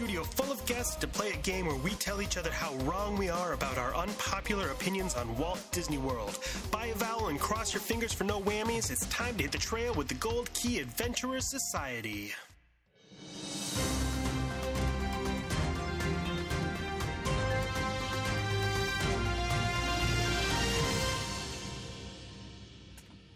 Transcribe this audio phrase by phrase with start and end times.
[0.00, 3.18] Studio full of guests to play a game where we tell each other how wrong
[3.18, 6.38] we are about our unpopular opinions on Walt Disney World.
[6.70, 8.90] Buy a vowel and cross your fingers for no whammies.
[8.90, 12.32] It's time to hit the trail with the Gold Key Adventurers Society.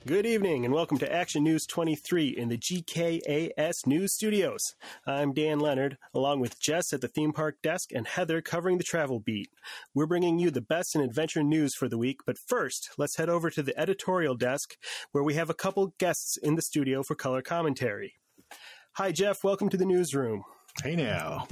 [0.07, 4.75] Good evening and welcome to Action News 23 in the GKAS News Studios.
[5.07, 8.85] I'm Dan Leonard, along with Jess at the theme park desk and Heather covering the
[8.85, 9.49] travel beat.
[9.95, 13.31] We're bringing you the best in adventure news for the week, but first, let's head
[13.31, 14.77] over to the editorial desk
[15.13, 18.13] where we have a couple guests in the studio for color commentary.
[18.97, 19.43] Hi, Jeff.
[19.43, 20.45] Welcome to the newsroom.
[20.83, 21.49] Hey now.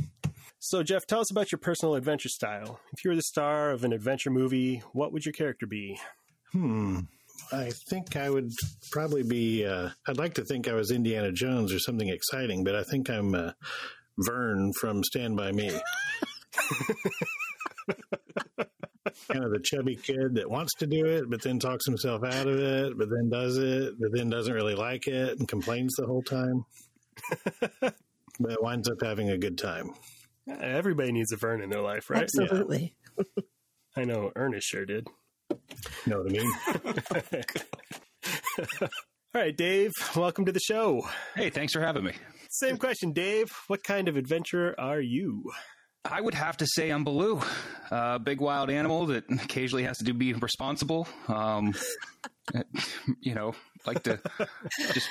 [0.58, 2.80] So, Jeff, tell us about your personal adventure style.
[2.92, 5.98] If you were the star of an adventure movie, what would your character be?
[6.52, 7.00] Hmm.
[7.52, 8.52] I think I would
[8.90, 9.66] probably be.
[9.66, 13.10] Uh, I'd like to think I was Indiana Jones or something exciting, but I think
[13.10, 13.52] I'm uh,
[14.18, 15.70] Vern from Stand By Me.
[19.28, 22.46] kind of the chubby kid that wants to do it, but then talks himself out
[22.46, 26.06] of it, but then does it, but then doesn't really like it and complains the
[26.06, 26.64] whole time.
[27.80, 29.90] but winds up having a good time.
[30.60, 32.22] Everybody needs a Vern in their life, right?
[32.22, 32.94] Absolutely.
[33.96, 35.08] I know Ernest sure did.
[36.06, 37.42] You know what I mean?
[39.34, 41.08] All right, Dave, welcome to the show.
[41.34, 42.12] Hey, thanks for having me.
[42.50, 43.46] Same question, Dave.
[43.68, 45.50] What kind of adventurer are you?
[46.04, 47.40] I would have to say I'm Baloo,
[47.90, 51.06] a big wild animal that occasionally has to do be responsible.
[51.28, 51.74] Um,
[53.20, 53.54] you know,
[53.86, 54.18] like to
[54.92, 55.08] just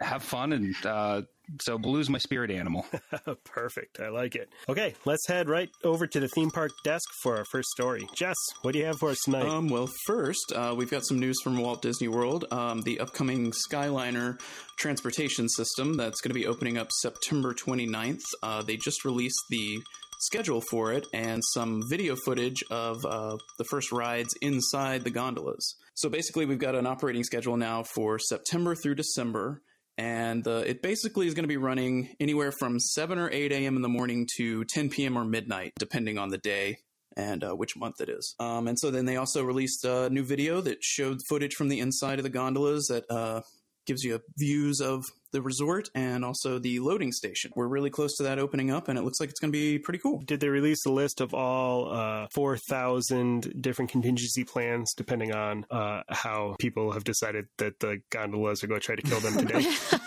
[0.00, 1.22] have fun, and uh,
[1.60, 2.86] so Baloo's my spirit animal.
[3.44, 4.00] Perfect.
[4.00, 4.48] I like it.
[4.68, 8.06] Okay, let's head right over to the theme park desk for our first story.
[8.14, 9.46] Jess, what do you have for us tonight?
[9.46, 12.44] Um, well, first, uh, we've got some news from Walt Disney World.
[12.50, 14.40] Um, the upcoming Skyliner
[14.78, 18.22] transportation system that's going to be opening up September 29th.
[18.42, 19.80] Uh, they just released the
[20.18, 25.76] schedule for it and some video footage of uh, the first rides inside the gondolas.
[25.94, 29.62] So basically, we've got an operating schedule now for September through December.
[29.96, 33.74] And uh, it basically is going to be running anywhere from 7 or 8 a.m.
[33.74, 35.18] in the morning to 10 p.m.
[35.18, 36.78] or midnight, depending on the day
[37.16, 38.34] and uh, which month it is.
[38.38, 41.80] Um, and so then they also released a new video that showed footage from the
[41.80, 43.42] inside of the gondolas that uh,
[43.88, 47.50] gives you views of the resort and also the loading station.
[47.56, 49.78] We're really close to that opening up, and it looks like it's going to be
[49.78, 50.22] pretty cool.
[50.24, 56.02] Did they release a list of all uh, 4,000 different contingency plans, depending on uh,
[56.08, 59.66] how people have decided that the gondolas are going to try to kill them today?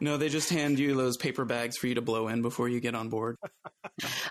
[0.00, 2.80] No, they just hand you those paper bags for you to blow in before you
[2.80, 3.36] get on board.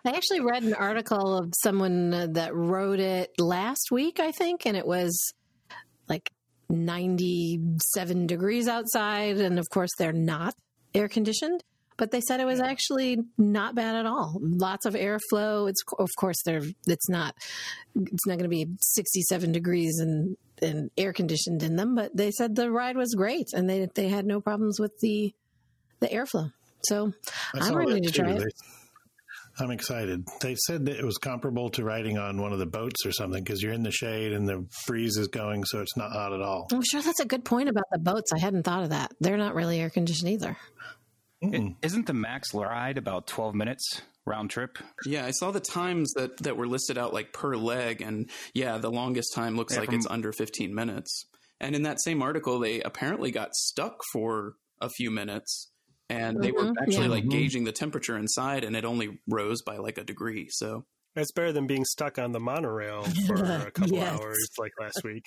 [0.05, 4.65] I actually read an article of someone uh, that wrote it last week, I think,
[4.65, 5.33] and it was
[6.07, 6.31] like
[6.69, 9.37] 97 degrees outside.
[9.37, 10.53] And of course, they're not
[10.93, 11.63] air conditioned,
[11.97, 14.37] but they said it was actually not bad at all.
[14.41, 15.69] Lots of airflow.
[15.69, 17.35] It's, of course, they're, it's not,
[17.95, 22.31] it's not going to be 67 degrees and, and air conditioned in them, but they
[22.31, 25.33] said the ride was great and they, they had no problems with the,
[25.99, 26.51] the airflow.
[26.83, 27.13] So
[27.55, 28.39] I'm ready to try it.
[28.39, 28.76] They-
[29.59, 30.27] I'm excited.
[30.41, 33.43] They said that it was comparable to riding on one of the boats or something
[33.43, 36.41] because you're in the shade and the breeze is going, so it's not hot at
[36.41, 36.67] all.
[36.71, 38.31] I'm sure that's a good point about the boats.
[38.33, 39.13] I hadn't thought of that.
[39.19, 40.57] They're not really air conditioned either.
[41.41, 44.77] Isn't the max ride about 12 minutes round trip?
[45.05, 48.77] Yeah, I saw the times that, that were listed out like per leg, and yeah,
[48.79, 51.25] the longest time looks Yeah, like from- it's under 15 minutes.
[51.59, 55.71] And in that same article, they apparently got stuck for a few minutes,
[56.09, 57.11] and they were Mhm, actually yeah.
[57.11, 57.31] like Mhm.
[57.31, 60.47] gauging the temperature inside, and it only rose by like a degree.
[60.51, 63.33] So That's better than being stuck on the monorail for
[63.67, 64.19] a couple Yes.
[64.19, 65.23] hours like last week.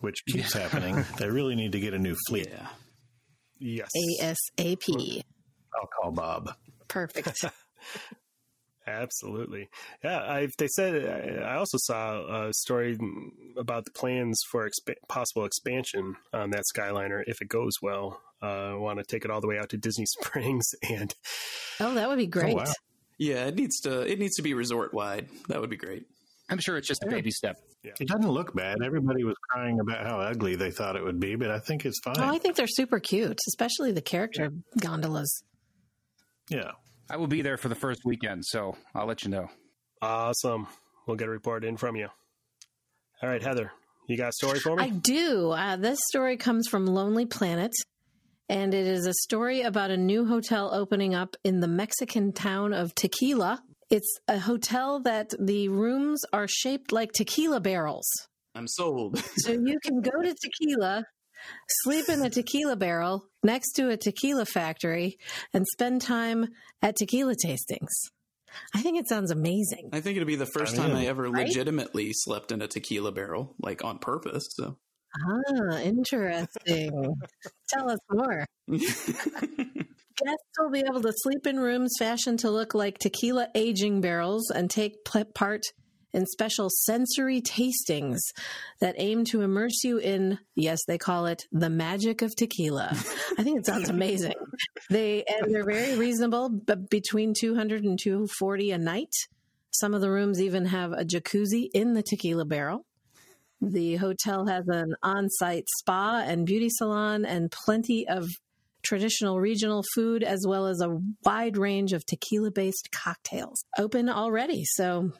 [0.00, 1.04] Which keeps happening.
[1.18, 2.48] They really need to get a new fleet.
[2.50, 2.68] yeah,
[3.58, 3.90] Yes.
[3.96, 5.22] ASAP.
[5.74, 6.54] I'll call Bob.
[6.88, 7.44] Perfect.
[8.86, 9.68] Absolutely.
[10.02, 12.98] Yeah, I, they said I also saw a story
[13.56, 18.20] about the plans for expa- possible expansion on that Skyliner if it goes well.
[18.42, 21.14] Uh, want to take it all the way out to Disney Springs, and
[21.80, 22.54] Oh, that would be great.
[22.56, 22.64] wow.
[23.18, 25.28] Yeah, it needs to it needs to be resort wide.
[25.48, 26.04] That would be great.
[26.50, 27.56] I'm sure it's just a baby step.
[27.84, 28.78] It doesn't look bad.
[28.84, 31.98] Everybody was crying about how ugly they thought it would be, but I think it's
[32.04, 32.14] fine.
[32.18, 35.42] Oh, I think they're super cute, especially the character gondolas.
[36.50, 36.72] yeah.
[37.10, 39.48] I will be there for the first weekend, so I'll let you know.
[40.00, 40.66] awesome.
[41.06, 42.08] We'll get a report in from you.
[43.22, 43.70] All right, Heather,
[44.08, 44.84] you got a story for me?
[44.84, 45.50] I do.
[45.50, 47.72] Uh, this story comes from Lonely Planet,
[48.52, 52.74] and it is a story about a new hotel opening up in the Mexican town
[52.74, 53.62] of Tequila.
[53.88, 58.06] It's a hotel that the rooms are shaped like tequila barrels.
[58.54, 59.18] I'm sold.
[59.38, 61.02] So you can go to Tequila,
[61.82, 65.16] sleep in a tequila barrel next to a tequila factory,
[65.54, 66.48] and spend time
[66.82, 67.88] at tequila tastings.
[68.74, 69.88] I think it sounds amazing.
[69.94, 71.46] I think it'd be the first I time I ever right?
[71.46, 74.46] legitimately slept in a tequila barrel, like on purpose.
[74.50, 74.76] So
[75.14, 77.14] Ah, interesting.
[77.68, 78.46] Tell us more.
[78.68, 84.50] Guests will be able to sleep in rooms fashioned to look like tequila aging barrels
[84.50, 85.04] and take
[85.34, 85.62] part
[86.12, 88.18] in special sensory tastings
[88.80, 92.88] that aim to immerse you in, yes, they call it the magic of tequila.
[93.38, 94.34] I think it sounds amazing.
[94.90, 99.12] They and they're very reasonable, but between 200 and 240 a night.
[99.74, 102.84] Some of the rooms even have a jacuzzi in the tequila barrel.
[103.64, 108.28] The hotel has an on site spa and beauty salon and plenty of
[108.82, 113.62] traditional regional food, as well as a wide range of tequila based cocktails.
[113.78, 114.64] Open already.
[114.64, 115.12] So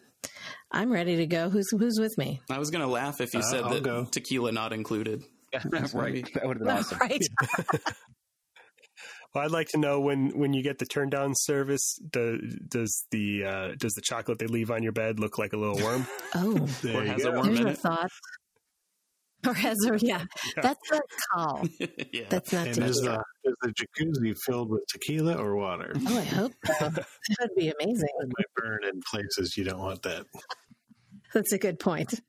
[0.72, 1.50] I'm ready to go.
[1.50, 2.40] Who's, who's with me?
[2.50, 4.04] I was gonna laugh if you Uh, said I'll that go.
[4.10, 5.22] tequila not included.
[5.92, 6.28] right.
[6.34, 6.98] That would have been awesome.
[6.98, 7.22] Right.
[9.34, 12.38] Well, I'd like to know when when you get the turn down service, do,
[12.68, 15.76] does the uh, does the chocolate they leave on your bed look like a little
[15.82, 16.06] worm?
[16.34, 17.30] Oh, There Or has go.
[17.30, 17.78] a worm there's in a it.
[17.78, 18.10] thought.
[19.44, 20.24] Or has a, yeah,
[20.54, 21.00] that's a
[21.34, 21.66] call.
[22.12, 22.26] yeah.
[22.28, 25.92] That's not And is the, is the jacuzzi filled with tequila or water?
[26.06, 26.72] Oh, I hope so.
[26.90, 27.06] That
[27.40, 28.08] would be amazing.
[28.20, 30.26] It might burn in places you don't want that.
[31.34, 32.20] That's a good point.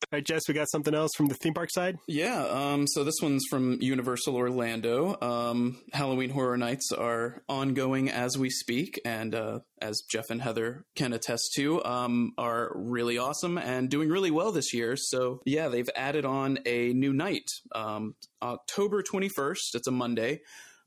[0.00, 1.98] All right, Jess, we got something else from the theme park side.
[2.06, 5.18] Yeah, um, so this one's from Universal Orlando.
[5.20, 10.86] Um, Halloween Horror Nights are ongoing as we speak, and uh, as Jeff and Heather
[10.94, 14.96] can attest to, um, are really awesome and doing really well this year.
[14.96, 19.74] So, yeah, they've added on a new night, um, October 21st.
[19.74, 20.40] It's a Monday.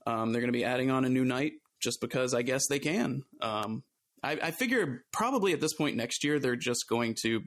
[0.06, 2.78] Um, they're going to be adding on a new night just because I guess they
[2.78, 3.22] can.
[3.40, 3.84] Um,
[4.22, 7.42] I, I figure probably at this point next year, they're just going to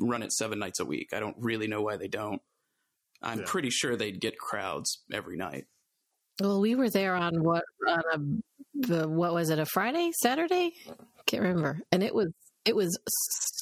[0.00, 1.08] run it seven nights a week.
[1.12, 2.40] I don't really know why they don't.
[3.22, 3.44] I'm Yeah.
[3.46, 5.66] pretty sure they'd get crowds every night.
[6.40, 8.18] Well, we were there on what on a
[8.86, 10.72] the, what was it a Friday, Saturday?
[11.26, 11.80] Can't remember.
[11.90, 12.28] And it was
[12.64, 12.96] it was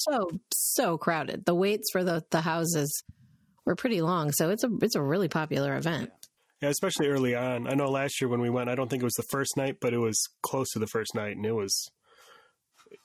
[0.09, 1.45] so so crowded.
[1.47, 3.03] The waits for the the houses
[3.65, 6.11] were pretty long, so it's a it's a really popular event.
[6.61, 7.67] Yeah, especially early on.
[7.67, 9.77] I know last year when we went, I don't think it was the first night,
[9.81, 11.91] but it was close to the first night, and it was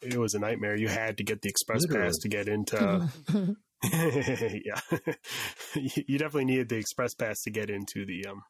[0.02, 0.76] it was a nightmare.
[0.76, 2.08] You had to get the express Literally.
[2.08, 3.10] pass to get into.
[3.94, 4.80] yeah,
[5.74, 8.44] you you definitely needed the express pass to get into the um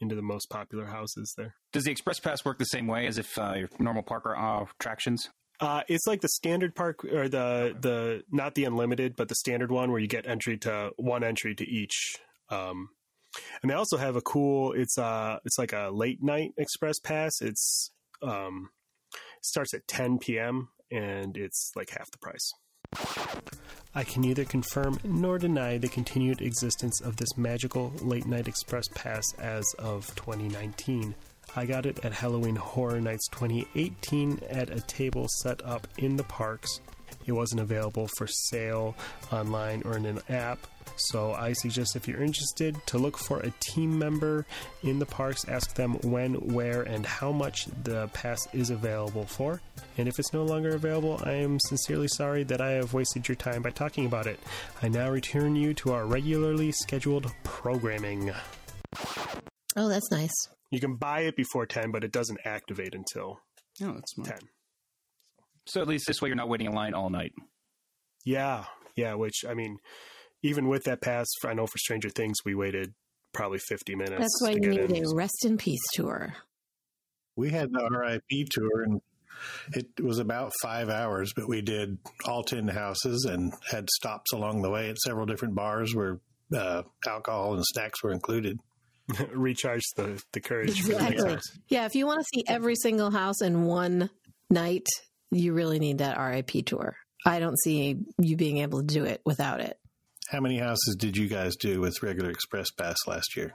[0.00, 1.54] into the most popular houses there.
[1.72, 4.64] Does the Express Pass work the same way as if uh, your normal park uh,
[4.78, 5.28] attractions?
[5.60, 9.70] Uh, it's like the standard park or the the not the unlimited, but the standard
[9.70, 12.16] one where you get entry to one entry to each.
[12.48, 12.88] Um,
[13.62, 14.72] and they also have a cool.
[14.72, 17.42] It's uh it's like a late night express pass.
[17.42, 17.90] It's
[18.22, 18.79] um it
[19.40, 20.68] starts at 10 p.m.
[20.90, 22.52] and it's like half the price.
[23.94, 28.86] I can neither confirm nor deny the continued existence of this magical late night express
[28.88, 31.14] pass as of 2019.
[31.56, 36.24] I got it at Halloween Horror Nights 2018 at a table set up in the
[36.24, 36.80] parks.
[37.30, 38.96] It wasn't available for sale
[39.30, 40.58] online or in an app,
[40.96, 44.46] so I suggest if you're interested to look for a team member
[44.82, 49.60] in the parks, ask them when, where, and how much the pass is available for.
[49.96, 53.36] And if it's no longer available, I am sincerely sorry that I have wasted your
[53.36, 54.40] time by talking about it.
[54.82, 58.32] I now return you to our regularly scheduled programming.
[59.76, 60.34] Oh, that's nice.
[60.72, 63.38] You can buy it before 10, but it doesn't activate until
[63.80, 64.30] Oh, that's smart.
[64.30, 64.38] 10.
[65.66, 67.32] So at least this way you're not waiting in line all night.
[68.24, 68.64] Yeah,
[68.96, 69.14] yeah.
[69.14, 69.78] Which I mean,
[70.42, 72.94] even with that pass, I know for Stranger Things we waited
[73.32, 74.20] probably fifty minutes.
[74.20, 75.12] That's why to you get need in.
[75.12, 76.34] a rest in peace tour.
[77.36, 79.00] We had the RIP tour, and
[79.72, 84.62] it was about five hours, but we did all 10 houses and had stops along
[84.62, 86.20] the way at several different bars where
[86.54, 88.58] uh, alcohol and snacks were included.
[89.32, 90.80] recharge the the courage.
[90.80, 91.38] For the Exactly.
[91.68, 94.10] Yeah, if you want to see every single house in one
[94.50, 94.86] night,
[95.30, 96.96] you really need that RIP tour.
[97.24, 99.78] I don't see you being able to do it without it.
[100.28, 103.54] How many houses did you guys do with regular Express Pass last year?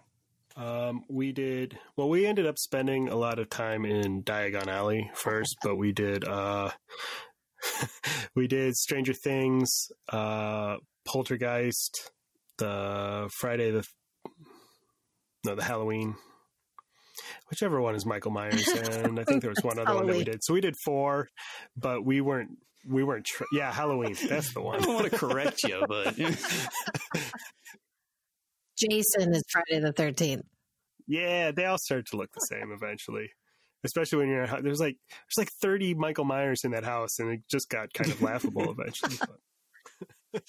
[0.57, 2.09] Um, we did well.
[2.09, 6.25] We ended up spending a lot of time in Diagon Alley first, but we did
[6.25, 6.71] uh,
[8.35, 9.69] we did Stranger Things,
[10.09, 12.11] uh, Poltergeist,
[12.57, 13.83] the Friday the
[15.45, 16.15] no the Halloween,
[17.49, 20.23] whichever one is Michael Myers, and I think there was one other one that we
[20.23, 20.43] did.
[20.43, 21.29] So we did four,
[21.77, 22.51] but we weren't
[22.87, 24.15] we weren't tr- yeah Halloween.
[24.27, 24.79] That's the one.
[24.79, 26.15] I don't want to correct you, but
[28.77, 30.41] Jason is Friday the 13th.
[31.07, 33.29] Yeah, they all start to look the same eventually.
[33.83, 36.83] Especially when you're in a hou- there's like there's like 30 Michael Myers in that
[36.83, 39.15] house, and it just got kind of laughable eventually.
[40.33, 40.43] But,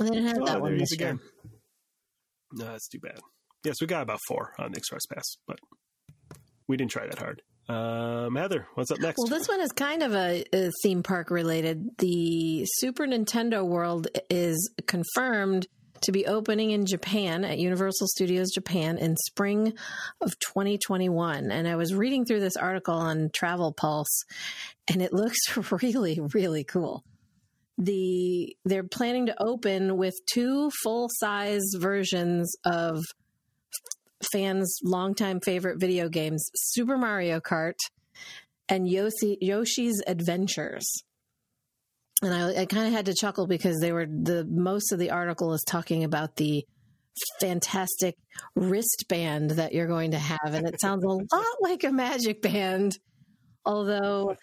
[0.00, 1.10] Well, they didn't have Oh, that one this year.
[1.10, 1.20] again.
[2.52, 3.20] No, that's too bad.
[3.64, 5.58] Yes, we got about four on the Express Pass, but
[6.72, 7.42] we didn't try that hard.
[7.68, 9.18] Um, Heather, what's up next?
[9.18, 11.86] Well, this one is kind of a, a theme park related.
[11.98, 15.66] The Super Nintendo World is confirmed
[16.00, 19.74] to be opening in Japan at Universal Studios Japan in spring
[20.22, 21.52] of 2021.
[21.52, 24.24] And I was reading through this article on Travel Pulse,
[24.88, 25.38] and it looks
[25.82, 27.04] really, really cool.
[27.76, 33.02] The they're planning to open with two full size versions of
[34.30, 37.74] fans' longtime favorite video games, Super Mario Kart
[38.68, 41.04] and Yoshi, Yoshi's Adventures.
[42.22, 45.10] And I, I kind of had to chuckle because they were the most of the
[45.10, 46.64] article is talking about the
[47.40, 48.16] fantastic
[48.54, 52.98] wristband that you're going to have, and it sounds a lot like a magic band,
[53.64, 54.36] although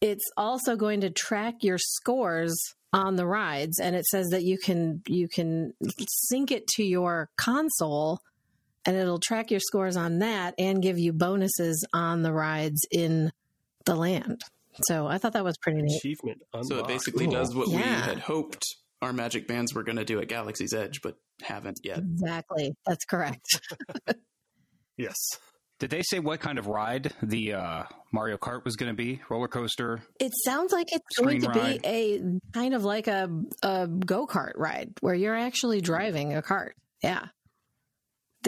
[0.00, 2.58] it's also going to track your scores
[2.92, 5.74] on the rides, and it says that you can you can
[6.08, 8.20] sync it to your console
[8.86, 13.30] and it'll track your scores on that and give you bonuses on the rides in
[13.84, 14.40] the land.
[14.86, 15.96] So I thought that was pretty neat.
[15.96, 16.68] achievement unlocked.
[16.68, 17.34] so it basically Cool.
[17.34, 18.62] does what we had hoped
[19.02, 21.98] our magic bands were going to do at Galaxy's Edge, but haven't yet.
[21.98, 22.74] Exactly.
[22.86, 23.44] That's correct.
[24.96, 25.16] yes.
[25.78, 27.82] Did they say what kind of ride the uh,
[28.12, 29.20] Mario Kart was going to be?
[29.30, 30.02] Roller coaster?
[30.20, 31.80] It sounds like it's going to ride.
[31.82, 32.22] be a
[32.52, 33.30] kind of like a,
[33.62, 36.76] a go kart ride where you're actually driving a cart.
[37.02, 37.28] Yeah.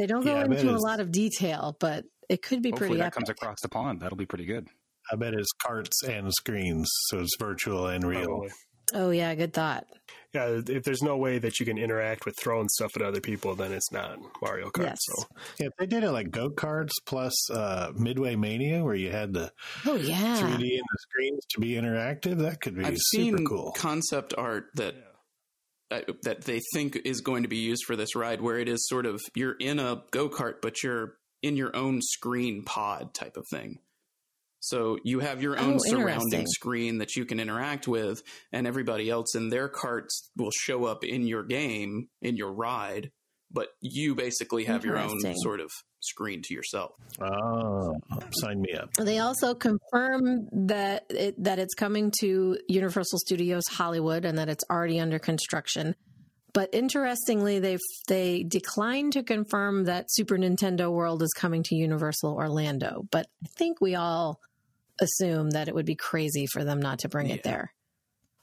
[0.03, 2.99] They don't go Yeah, into a lot of detail, but it could be Hopefully pretty
[3.03, 3.15] that epic.
[3.15, 4.01] comes across the pond.
[4.01, 4.67] That'll be pretty good.
[5.13, 8.25] I bet it's carts and screens, so it's virtual and real.
[8.27, 8.49] Probably.
[8.95, 9.33] oh, yeah.
[9.37, 9.87] Good thought.
[10.35, 13.55] Yeah, if there's no way that you can interact with throwing stuff at other people,
[13.55, 14.87] then it's not Mario Kart.
[14.87, 14.99] Yes.
[15.03, 15.25] So
[15.61, 19.33] Yeah, if they did it like go karts plus uh, Midway Mania, where you had
[19.35, 19.53] the
[19.87, 20.37] Oh, yeah.
[20.41, 23.73] 3D and the screens to be interactive, that could be I've super seen cool.
[23.77, 24.95] concept art that
[25.93, 28.89] Uh, that they think is going to be used for this ride, where it is
[28.89, 33.37] sort of you're in a go kart, but you're in your own screen pod type
[33.37, 33.79] of thing.
[34.61, 38.23] So you have your own Oh, surrounding screen that you can interact with,
[38.53, 43.11] and everybody else in their carts will show up in your game in your ride,
[43.53, 46.93] but you basically have your own sort of screen to yourself.
[47.21, 47.95] Oh,
[48.33, 48.93] sign me up.
[48.95, 54.65] They also confirm that it, that it's coming to Universal Studios Hollywood and that it's
[54.71, 55.95] already under construction.
[56.55, 57.79] But interestingly, they
[58.09, 63.05] they declined to confirm that Super Nintendo World is coming to Universal Orlando.
[63.11, 64.39] But I think we all
[65.01, 67.73] assume that it would be crazy for them not to bring it there.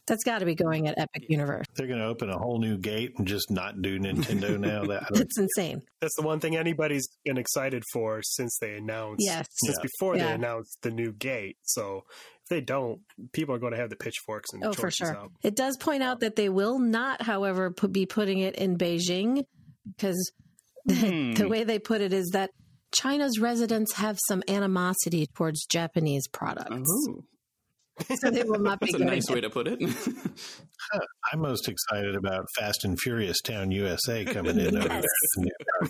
[0.09, 1.65] That's got to be going at Epic Universe.
[1.75, 4.83] They're going to open a whole new gate and just not do Nintendo now.
[4.85, 5.81] That I don't- It's insane.
[6.01, 9.23] that's the one thing anybody's been excited for since they announced.
[9.25, 9.45] Yes.
[9.63, 9.83] Since Yeah.
[9.83, 11.57] before they announced the new gate.
[11.63, 12.99] So if they don't,
[13.31, 15.15] people are going to have the pitchforks and Oh, for sure.
[15.15, 15.31] out.
[15.43, 19.43] It does point out that they will not, however, put, be putting it in Beijing
[19.95, 20.31] because
[20.89, 21.33] Hmm.
[21.33, 22.49] the way they put it is that
[22.95, 26.89] China's residents have some animosity towards Japanese products.
[27.07, 27.23] Ooh,
[28.19, 29.33] So they will not be that's a nice it.
[29.33, 29.79] way to put it.
[31.31, 35.03] I'm most excited about Fast and Furious Town USA coming in over Yes.
[35.37, 35.89] there.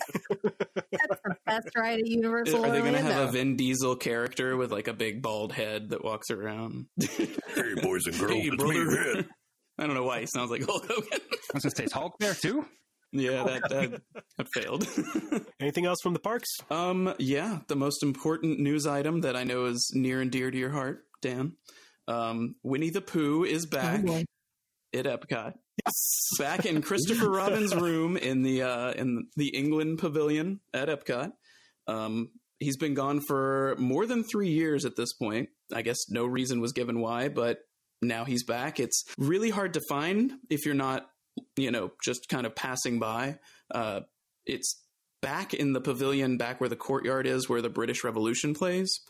[0.92, 4.56] That's the best ride at Universal Are they going to have a Vin Diesel character
[4.56, 6.86] with like a big bald head that walks around?
[7.00, 7.28] Hey,
[7.82, 8.72] boys and girls, Hey, it's brother.
[8.74, 8.80] me,
[9.14, 9.28] Red.
[9.78, 11.06] I don't know why he sounds like Hulk Hogan.
[11.12, 12.66] I was going to say, is Hulk there too?
[13.12, 14.02] yeah, that, that,
[14.36, 14.86] that failed.
[15.60, 16.48] Anything else from the parks?
[16.70, 20.58] um, yeah, the most important news item that I know is near and dear to
[20.58, 21.54] your heart, Dan.
[22.10, 24.24] Um, Winnie the Pooh is Oh, back boy.
[24.94, 25.54] at Epcot.
[25.86, 26.28] Yes.
[26.38, 31.32] Back in Christopher Robin's room in the uh, in the England Pavilion at Epcot.
[31.86, 35.48] Um, he's been gone for more than three years at this point.
[35.72, 37.58] I guess no reason was given why, but
[38.02, 38.80] now he's back.
[38.80, 41.08] It's really hard to find if you're not,
[41.56, 43.38] you know, just kind of passing by.
[43.74, 44.00] Uh,
[44.46, 44.82] it's
[45.22, 49.00] back in the pavilion, back where the courtyard is, where the British Revolution plays.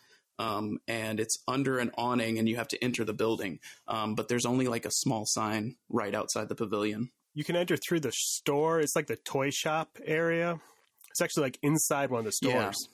[0.40, 3.58] Um, and it's under an awning, and you have to enter the building.
[3.86, 7.10] Um, but there's only like a small sign right outside the pavilion.
[7.34, 8.80] you can enter through the store.
[8.80, 10.58] It's like the toy shop area.
[11.10, 12.70] It's actually like inside one of the Yeah.
[12.72, 12.88] stores.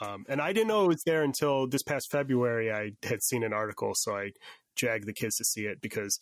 [0.00, 2.70] Um, and I didn't know it was there until this past February.
[2.72, 4.32] I had seen an article, so I
[4.76, 6.18] dragged the kids to see it because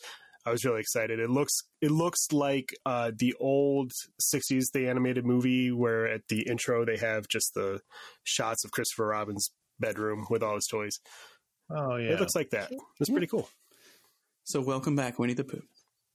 [0.46, 1.18] I was really excited.
[1.20, 6.42] It looks it looks like uh, the old '60s the animated movie where at the
[6.48, 7.80] intro they have just the
[8.24, 9.50] shots of Christopher Robin's
[9.80, 10.98] bedroom with all his toys.
[11.70, 12.10] Oh yeah.
[12.12, 12.70] It looks like that.
[13.00, 13.48] It's pretty cool.
[14.44, 15.62] So welcome back, Winnie the Pooh.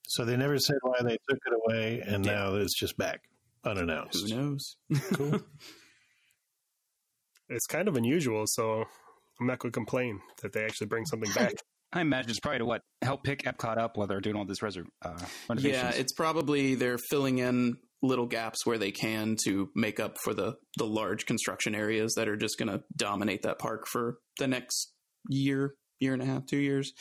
[0.08, 3.22] so they never said why they took it away, and now it's just back
[3.66, 4.30] unannounced.
[4.30, 4.76] Who knows?
[5.14, 5.40] Cool.
[7.50, 8.86] It's kind of unusual, so
[9.40, 11.54] I'm not going to complain that they actually bring something back.
[11.92, 14.60] I imagine it's probably to what help pick Epcot up while they're doing all this
[14.60, 15.18] reserv- uh,
[15.50, 15.74] renovations.
[15.84, 20.34] yeah, it's probably they're filling in little gaps where they can to make up for
[20.34, 24.48] the the large construction areas that are just going to dominate that park for the
[24.48, 24.94] next
[25.28, 26.94] year, year and a half, two years.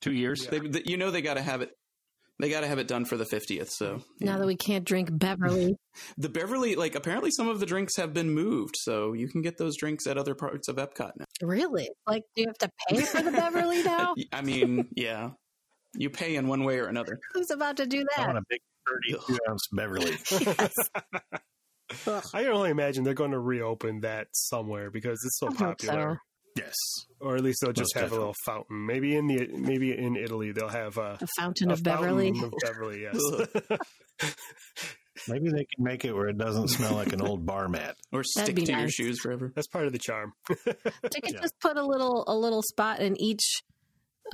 [0.00, 0.46] two years.
[0.46, 1.70] They, th- you know, they got to have it.
[2.40, 3.68] They got to have it done for the fiftieth.
[3.70, 5.74] So Now that we can't drink Beverly,
[6.18, 9.58] the Beverly, like apparently some of the drinks have been moved, so you can get
[9.58, 11.24] those drinks at other parts of Epcot now.
[11.42, 11.90] really?
[12.06, 14.14] Like, do you have to pay for the Beverly now?
[14.32, 15.30] I mean, yeah,
[15.96, 17.18] you pay in one way or another.
[17.34, 18.42] Who's about to do I that?
[18.90, 20.16] Want a big 32 ounce Beverly.
[22.34, 25.58] I can only imagine they're going to reopen that somewhere because it's so I hope
[25.58, 26.20] popular.
[26.56, 26.74] yes.
[27.20, 28.84] Or at least they'll just Most have a little fountain.
[28.86, 32.30] Maybe in the maybe in Italy they'll have a, A fountain a of Beverly.
[32.32, 33.02] fountain of Beverly.
[33.02, 34.28] Yes.
[35.26, 37.96] Maybe they can make it where it doesn't smell like an old bar mat.
[38.12, 39.52] Or stick be to your shoes forever.
[39.54, 40.32] That's part of the charm.
[40.48, 41.40] They could Yeah.
[41.42, 43.62] just put a little a little spot in each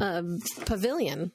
[0.01, 1.33] um, pavilion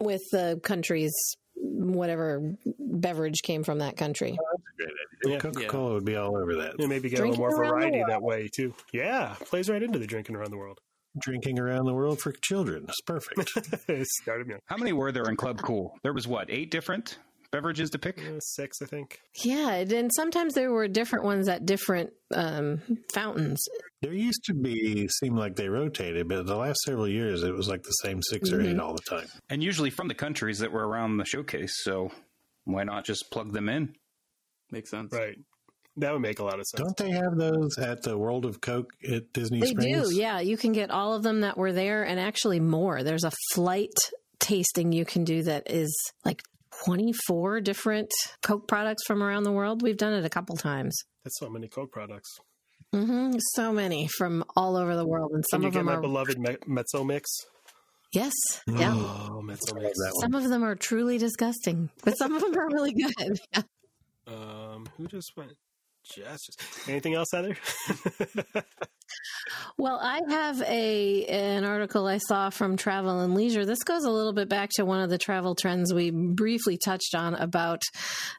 [0.00, 1.14] with the country's
[1.60, 4.36] whatever beverage came from that country.
[4.40, 5.34] Oh, that's a great idea.
[5.34, 5.38] Yeah.
[5.38, 6.74] Coca Cola would be all over that.
[6.78, 8.74] And maybe get Drinking a little more variety that way too.
[8.92, 10.78] Yeah, plays right into the drinking around the world.
[11.20, 12.84] Drinking around the world for children.
[12.88, 13.50] It's perfect.
[14.22, 15.96] started me How many were there in Club Cool?
[16.02, 17.18] There was what eight different
[17.50, 18.18] beverages to pick.
[18.18, 19.20] uh, six, I think.
[19.44, 22.80] Yeah, and sometimes there were different ones at different um,
[23.12, 23.62] fountains.
[24.02, 27.68] there used to be, seemed like they rotated, but the last several years it was
[27.68, 28.68] like the same 6 or Mm-hmm.
[28.68, 29.26] eight all the time.
[29.48, 31.72] and usually from the countries that were around the showcase.
[31.82, 32.10] So
[32.64, 33.94] why not just plug them in?
[34.70, 35.12] Makes sense.
[35.12, 35.36] Right.
[35.96, 36.82] That would make a lot of sense.
[36.82, 40.10] Don't they have those at the World of Coke at Disney They Springs?
[40.10, 40.38] do, yeah.
[40.38, 43.02] You can get all of them that were there and actually more.
[43.02, 43.94] There's a flight
[44.38, 45.92] tasting you can do that is
[46.24, 46.42] like
[46.84, 48.08] 24 different
[48.42, 49.82] Coke products from around the world.
[49.82, 50.96] We've done it a couple times.
[51.24, 52.28] That's so many Coke products.
[52.92, 55.86] hmm So many from all over the world, and some Can you of get them
[55.86, 57.28] my are beloved me- Mezzo mix?
[58.12, 58.32] yes,
[58.66, 58.94] yeah.
[58.96, 59.98] Oh, Mezzo mix.
[60.20, 63.38] Some of them are truly disgusting, but some of them are really good.
[64.26, 65.52] Um, who just went?
[66.14, 67.56] Just, just anything else, Heather?
[69.78, 73.64] Well, I have a an article I saw from Travel and Leisure.
[73.64, 77.14] This goes a little bit back to one of the travel trends we briefly touched
[77.14, 77.82] on about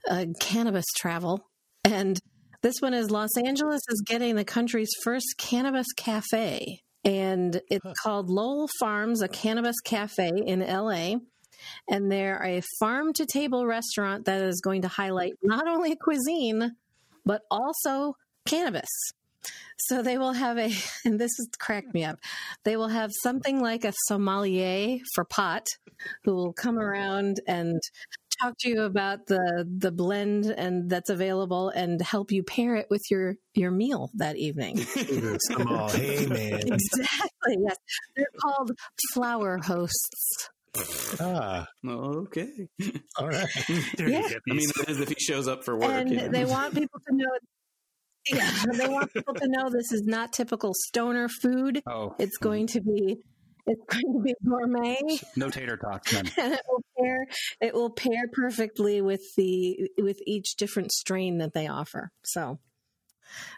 [0.10, 1.47] uh, cannabis travel,
[1.84, 2.19] and
[2.62, 8.29] this one is Los Angeles is getting the country's first cannabis cafe, and it's called
[8.29, 11.17] Lowell Farms, a cannabis cafe in L.A.
[11.89, 16.75] And they're a farm to table restaurant that is going to highlight not only cuisine,
[17.25, 18.89] but also cannabis.
[19.77, 20.71] So they will have a,
[21.05, 22.19] and this has cracked me up.
[22.65, 25.65] They will have something like a sommelier for pot,
[26.23, 27.79] who will come around and
[28.41, 32.88] talk to you about the the blend and that's available and help you pair it
[32.89, 34.77] with your your meal that evening.
[35.39, 36.53] Some hey man.
[36.53, 37.58] exactly.
[37.62, 37.77] Yes,
[38.15, 38.71] they're called
[39.13, 40.49] flower hosts.
[41.19, 42.49] Ah, okay.
[43.17, 43.47] all right.
[43.97, 44.21] Dirty Yeah.
[44.49, 45.89] I mean, that is if he shows up for work.
[45.91, 46.27] and you know.
[46.29, 47.25] they want people to know.
[48.32, 51.82] Yeah, they want people to know this is not typical stoner food.
[51.88, 53.17] Oh, It's going to be
[53.65, 54.97] it's going to be gourmet.
[55.36, 56.29] no tater tots, then.
[56.38, 57.25] and it will pair
[57.62, 62.12] it will pair perfectly with the with each different strain that they offer.
[62.23, 62.60] So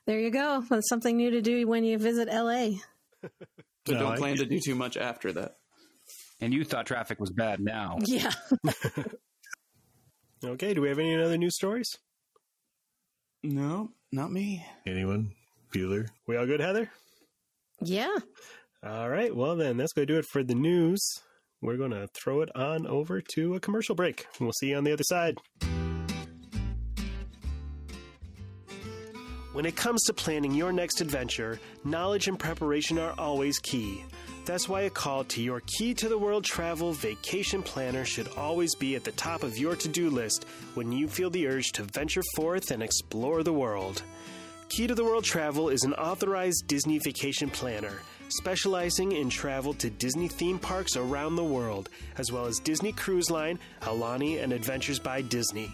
[0.05, 0.63] there you go.
[0.69, 2.77] That's something new to do when you visit LA.
[3.21, 3.31] but
[3.89, 5.55] No, don't I- plan to do too much after that.
[6.41, 7.59] And you thought traffic was bad.
[7.59, 8.31] Now Yeah.
[10.43, 11.97] okay, do we have any other news stories?
[13.43, 14.65] No, not me.
[14.85, 15.31] Anyone?
[15.73, 16.07] Bueller?
[16.27, 16.89] We all good, Heather?
[17.81, 18.17] Yeah.
[18.83, 21.01] All right, well then, that's going to do it for the news.
[21.61, 24.25] We're going to throw it on over to a commercial break.
[24.39, 25.37] We'll see you on the other side.
[29.53, 34.03] When it comes to planning your next adventure, knowledge and preparation are always key.
[34.43, 38.73] That's why a call to your Key to the World Travel Vacation Planner should always
[38.73, 41.83] be at the top of your to do list when you feel the urge to
[41.83, 44.01] venture forth and explore the world.
[44.69, 47.99] Key to the World Travel is an authorized Disney vacation planner,
[48.29, 53.29] specializing in travel to Disney theme parks around the world, as well as Disney Cruise
[53.29, 55.71] Line, Aulani, and Adventures by Disney.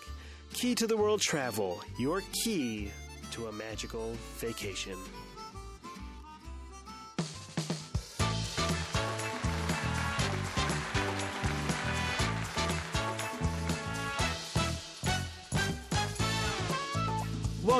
[0.54, 2.90] Key to the World Travel, your key
[3.32, 4.96] to a magical vacation.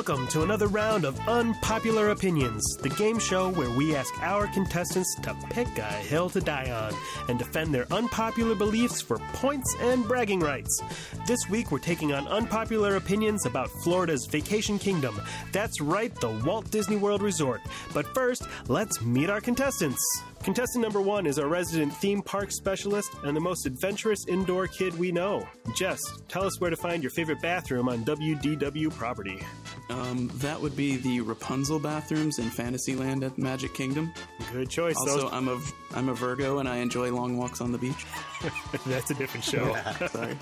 [0.06, 5.14] Welcome to another round of Unpopular Opinions, the game show where we ask our contestants
[5.22, 6.92] to pick a hill to die on
[7.30, 10.82] and defend their unpopular beliefs for points and bragging rights.
[11.26, 15.18] This week we're taking on unpopular opinions about Florida's vacation kingdom.
[15.52, 17.62] That's right, the Walt Disney World Resort.
[17.94, 20.04] But first, let's meet our contestants.
[20.44, 24.96] Contestant number one is our resident theme park specialist and the most adventurous indoor kid
[24.98, 25.48] we know.
[25.74, 29.40] Jess, tell us where to find your favorite bathroom on WDW property.
[29.88, 34.12] Um, that would be the Rapunzel bathrooms in Fantasyland at Magic Kingdom.
[34.52, 34.96] Good choice.
[34.98, 35.58] Also, Those- I'm a
[35.94, 38.04] I'm a Virgo and I enjoy long walks on the beach.
[38.86, 39.74] that's a different show.
[40.08, 40.36] Sorry,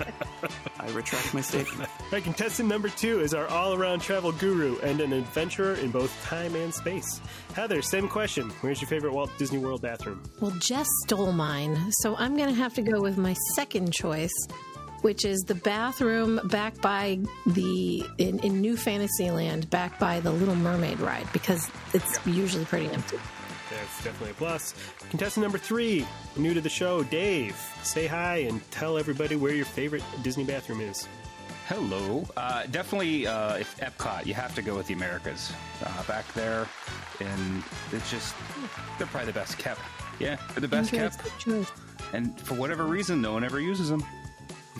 [0.79, 1.89] I retract my statement.
[2.11, 6.11] Right, contestant number two is our all around travel guru and an adventurer in both
[6.25, 7.21] time and space.
[7.53, 8.49] Heather, same question.
[8.61, 10.23] Where's your favorite Walt Disney World bathroom?
[10.39, 14.33] Well, Jess stole mine, so I'm going to have to go with my second choice,
[15.01, 20.55] which is the bathroom back by the in, in New Fantasyland, back by the Little
[20.55, 23.19] Mermaid ride, because it's usually pretty empty.
[23.69, 24.73] That's definitely a plus.
[25.09, 27.55] Contestant number three, new to the show, Dave.
[27.83, 31.07] Say hi and tell everybody where your favorite Disney bathroom is.
[31.67, 32.25] Hello.
[32.35, 35.51] Uh, definitely, uh, if Epcot, you have to go with the Americas.
[35.83, 36.67] Uh, back there,
[37.21, 38.35] and it's just,
[38.97, 39.79] they're probably the best kept.
[40.19, 41.27] Yeah, they're the best That's kept.
[41.27, 41.71] a good choice.
[42.13, 44.03] And for whatever reason, no one ever uses them.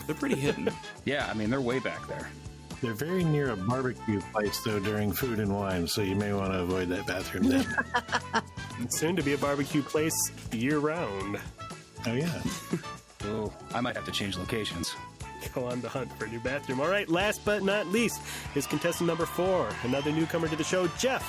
[0.06, 0.70] They're pretty hidden.
[1.06, 2.30] Yeah, I mean, they're way back there.
[2.80, 6.52] They're very near a barbecue place, though, during food and wine, so you may want
[6.52, 7.66] to avoid that bathroom then.
[8.90, 10.14] Soon to be a barbecue place
[10.52, 11.38] year round.
[12.06, 12.42] oh, yeah.
[13.26, 14.94] Oh, I might have to change locations.
[15.54, 16.80] Go on the hunt for a new bathroom.
[16.80, 18.20] All right, last but not least
[18.54, 21.22] is contestant number four, another newcomer to the show, Jeff.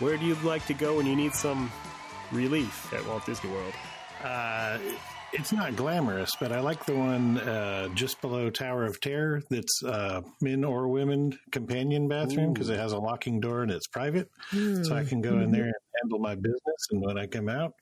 [0.00, 1.70] Where do you like to go when you need some
[2.30, 3.74] relief at Walt Disney World?
[4.22, 4.78] Uh,
[5.32, 9.82] it's not glamorous, but I like the one uh, just below Tower of Terror that's
[9.84, 14.30] uh, men or women companion bathroom because it has a locking door and it's private.
[14.84, 16.86] So I can go in there and handle my business.
[16.90, 17.74] And when I come out,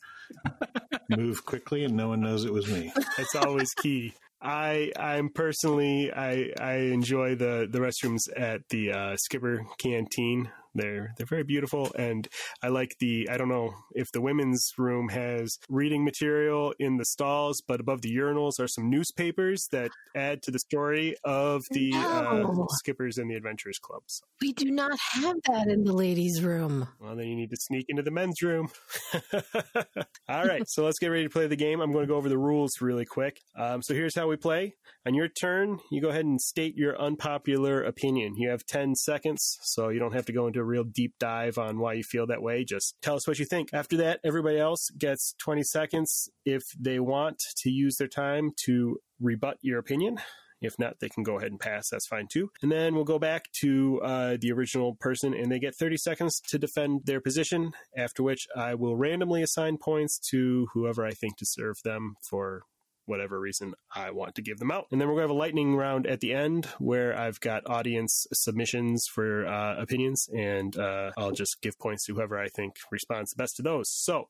[1.08, 2.92] move quickly and no one knows it was me.
[3.16, 4.14] That's always key.
[4.46, 10.50] I I'm personally I I enjoy the the restrooms at the uh, Skipper Canteen.
[10.76, 12.28] They're they're very beautiful, and
[12.62, 17.04] I like the I don't know if the women's room has reading material in the
[17.04, 21.92] stalls, but above the urinals are some newspapers that add to the story of the
[21.94, 22.46] uh,
[22.78, 24.22] Skippers and the Adventurers clubs.
[24.40, 26.88] We do not have that in the ladies' room.
[27.00, 28.68] Well, then you need to sneak into the men's room.
[30.28, 31.80] All right, so let's get ready to play the game.
[31.80, 33.40] I'm going to go over the rules really quick.
[33.56, 34.74] Um, so here's how we play.
[35.06, 38.34] On your turn, you go ahead and state your unpopular opinion.
[38.36, 41.58] You have 10 seconds, so you don't have to go into a real deep dive
[41.58, 42.64] on why you feel that way.
[42.64, 43.70] Just tell us what you think.
[43.72, 48.98] After that, everybody else gets 20 seconds if they want to use their time to
[49.20, 50.18] rebut your opinion.
[50.60, 51.90] If not, they can go ahead and pass.
[51.90, 52.50] That's fine too.
[52.62, 56.40] And then we'll go back to uh, the original person and they get 30 seconds
[56.48, 61.36] to defend their position, after which I will randomly assign points to whoever I think
[61.36, 62.62] deserve them for
[63.06, 64.86] whatever reason I want to give them out.
[64.92, 67.68] And then we're going to have a lightning round at the end where I've got
[67.68, 72.74] audience submissions for uh, opinions and uh, I'll just give points to whoever I think
[72.90, 73.90] responds the best to those.
[73.90, 74.28] So,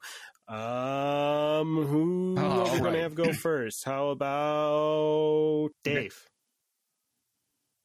[0.48, 3.84] um, who Oh, are we going to have go first?
[3.84, 6.14] How about Dave?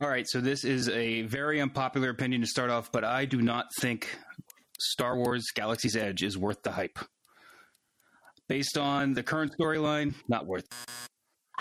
[0.02, 3.40] All right, so this is a very unpopular opinion to start off, but I do
[3.42, 4.08] not think
[4.80, 6.98] Star Wars Galaxy's Edge is worth the hype.
[8.52, 10.66] Based on the current storyline, not worth.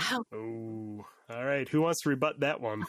[0.00, 0.24] Ow.
[0.34, 1.68] Oh, all right.
[1.68, 2.82] Who wants to rebut that one?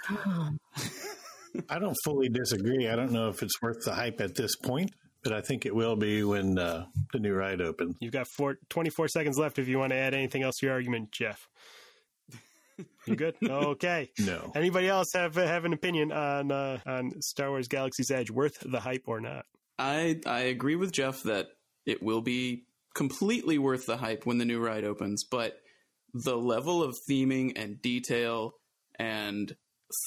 [1.69, 2.87] I don't fully disagree.
[2.87, 4.89] I don't know if it's worth the hype at this point,
[5.23, 7.97] but I think it will be when uh, the new ride opens.
[7.99, 10.73] You've got four, 24 seconds left if you want to add anything else to your
[10.73, 11.47] argument, Jeff.
[13.05, 13.35] You good?
[13.43, 14.09] Okay.
[14.17, 14.51] No.
[14.55, 18.31] Anybody else have have an opinion on uh, on Star Wars Galaxy's Edge?
[18.31, 19.45] Worth the hype or not?
[19.77, 21.49] I I agree with Jeff that
[21.85, 25.59] it will be completely worth the hype when the new ride opens, but
[26.13, 28.55] the level of theming and detail
[28.99, 29.55] and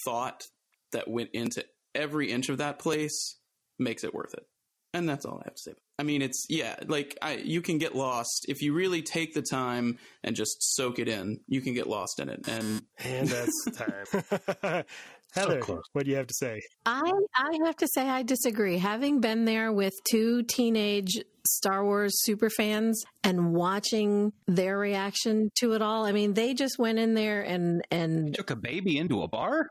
[0.05, 0.45] thought
[0.93, 3.39] that went into every inch of that place
[3.79, 4.45] makes it worth it.
[4.93, 5.73] And that's all I have to say.
[5.99, 9.43] I mean, it's yeah, like I you can get lost if you really take the
[9.43, 11.41] time and just soak it in.
[11.49, 14.85] You can get lost in it, and And that's time.
[15.35, 15.83] Heather, close.
[15.93, 16.61] what do you have to say?
[16.87, 18.79] I I have to say I disagree.
[18.79, 25.73] Having been there with two teenage Star Wars super fans and watching their reaction to
[25.73, 29.23] it all, I mean, they just went in there and and Took a baby into
[29.23, 29.69] a bar?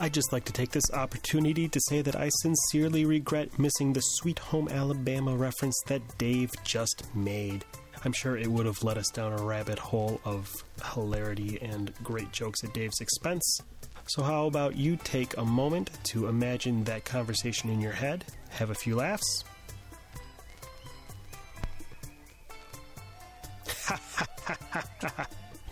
[0.00, 4.00] I'd just like to take this opportunity to say that I sincerely regret missing the
[4.00, 7.64] Sweet Home Alabama reference that Dave just made.
[8.04, 10.48] I'm sure it would have led us down a rabbit hole of
[10.94, 13.60] hilarity and great jokes at Dave's expense.
[14.08, 18.70] So, how about you take a moment to imagine that conversation in your head, have
[18.70, 19.44] a few laughs?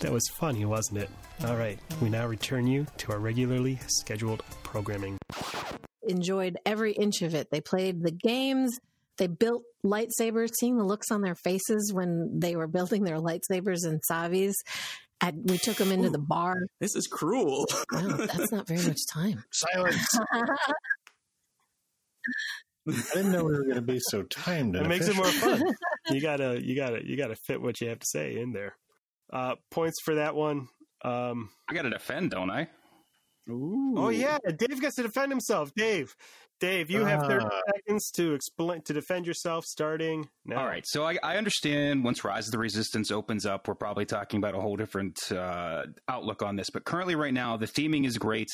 [0.00, 1.10] that was funny, wasn't it?
[1.46, 5.16] All right, we now return you to our regularly scheduled programming.
[6.06, 7.50] enjoyed every inch of it.
[7.50, 8.78] They played the games.
[9.16, 10.50] They built lightsabers.
[10.60, 14.56] Seeing the looks on their faces when they were building their lightsabers and Savi's.
[15.20, 16.66] And we took him into the bar.
[16.80, 17.66] this is cruel.
[17.90, 19.44] Wow, that's not very much time.
[19.52, 20.18] Silence.
[22.88, 24.76] I didn't know we were going to be so timed.
[24.76, 25.62] It makes it more fun.
[26.10, 28.76] you gotta, you gotta, you gotta fit what you have to say in there.
[29.32, 30.68] Uh, points for that one.
[31.02, 32.68] Um, I got to defend, don't I?
[33.48, 35.72] oh yeah, Dave gets to defend himself.
[35.74, 36.16] Dave,
[36.58, 37.60] Dave, you have thirty Ah.
[37.74, 39.64] seconds to explain to defend yourself.
[39.66, 40.60] Starting now.
[40.60, 44.06] All right, so I, I understand once Rise of the Resistance opens up, we're probably
[44.06, 46.70] talking about a whole different uh, outlook on this.
[46.70, 48.48] But currently, right now, the theming is great,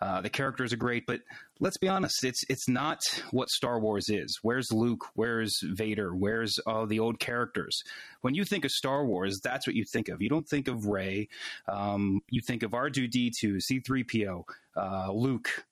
[0.00, 1.20] uh, the characters are great, but
[1.58, 3.00] let's be honest, it's it's not
[3.32, 4.38] what Star Wars is.
[4.42, 5.06] Where's Luke?
[5.14, 6.14] Where's Vader?
[6.14, 7.82] Where's all the old characters?
[8.20, 10.22] When you think of Star Wars, that's what you think of.
[10.22, 11.28] You don't think of Rey.
[11.66, 15.64] Um, you think of R two D two, C three PO, uh, Luke.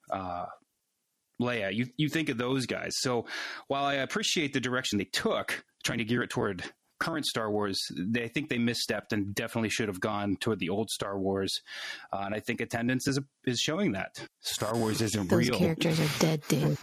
[1.41, 1.75] Leia.
[1.75, 2.97] You you think of those guys.
[2.99, 3.27] So
[3.69, 6.65] while I appreciate the direction they took, trying to gear it toward
[6.99, 10.71] current Star Wars, they I think they misstepped and definitely should have gone toward the
[10.71, 11.61] old Star Wars.
[12.13, 15.59] Uh, and I think attendance is is showing that Star Wars isn't Those real.
[15.59, 16.83] characters are dead, Dave.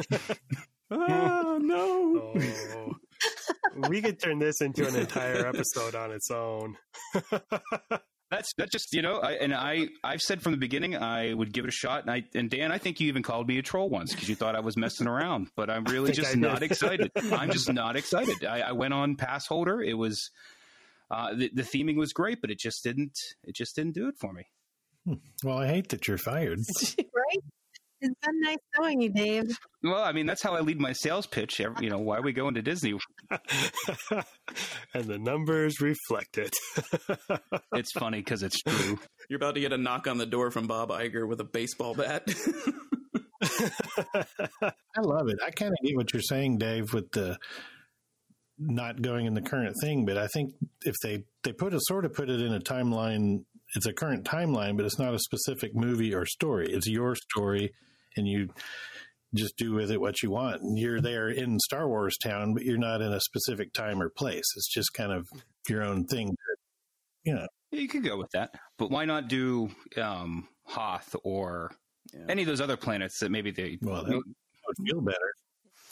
[0.92, 2.34] oh no!
[2.36, 3.90] Oh.
[3.90, 6.78] we could turn this into an entire episode on its own.
[8.36, 11.54] That's that just you know, I, and I I've said from the beginning I would
[11.54, 12.02] give it a shot.
[12.02, 14.36] And I and Dan, I think you even called me a troll once because you
[14.36, 15.50] thought I was messing around.
[15.56, 17.12] But I'm really just not excited.
[17.32, 18.44] I'm just not excited.
[18.44, 19.82] I, I went on pass holder.
[19.82, 20.32] It was
[21.12, 24.16] uh, the, the theming was great, but it just didn't it just didn't do it
[24.20, 24.44] for me.
[25.44, 26.60] Well, I hate that you're fired.
[26.98, 27.44] right?
[28.04, 29.58] It's been nice knowing you, Dave.
[29.82, 31.62] Well, I mean that's how I lead my sales pitch.
[31.62, 33.00] Every, you know why are we going to Disney?
[34.94, 36.54] and the numbers reflect it.
[37.76, 39.00] It's funny because it's true.
[39.30, 41.96] You're about to get a knock on the door from Bob Iger with a baseball
[41.96, 42.24] bat.
[43.42, 45.40] I love it.
[45.44, 47.38] I kind of get what you're saying, Dave, with the
[48.60, 50.06] not going in the current thing.
[50.06, 53.46] But I think if they they put a sort of put it in a timeline,
[53.76, 56.68] it's a current timeline, but it's not a specific movie or story.
[56.72, 57.74] It's your story,
[58.16, 58.50] and you
[59.36, 60.62] just do with it what you want.
[60.62, 64.10] And you're there in Star Wars town, but you're not in a specific time or
[64.10, 64.46] place.
[64.56, 65.28] It's just kind of
[65.68, 66.36] your own thing.
[67.24, 71.72] You know, Yeah, you could go with that, but why not do um, Hoth or
[72.14, 72.26] Yeah.
[72.30, 75.34] any of those other planets that maybe they well, that would, that would feel better,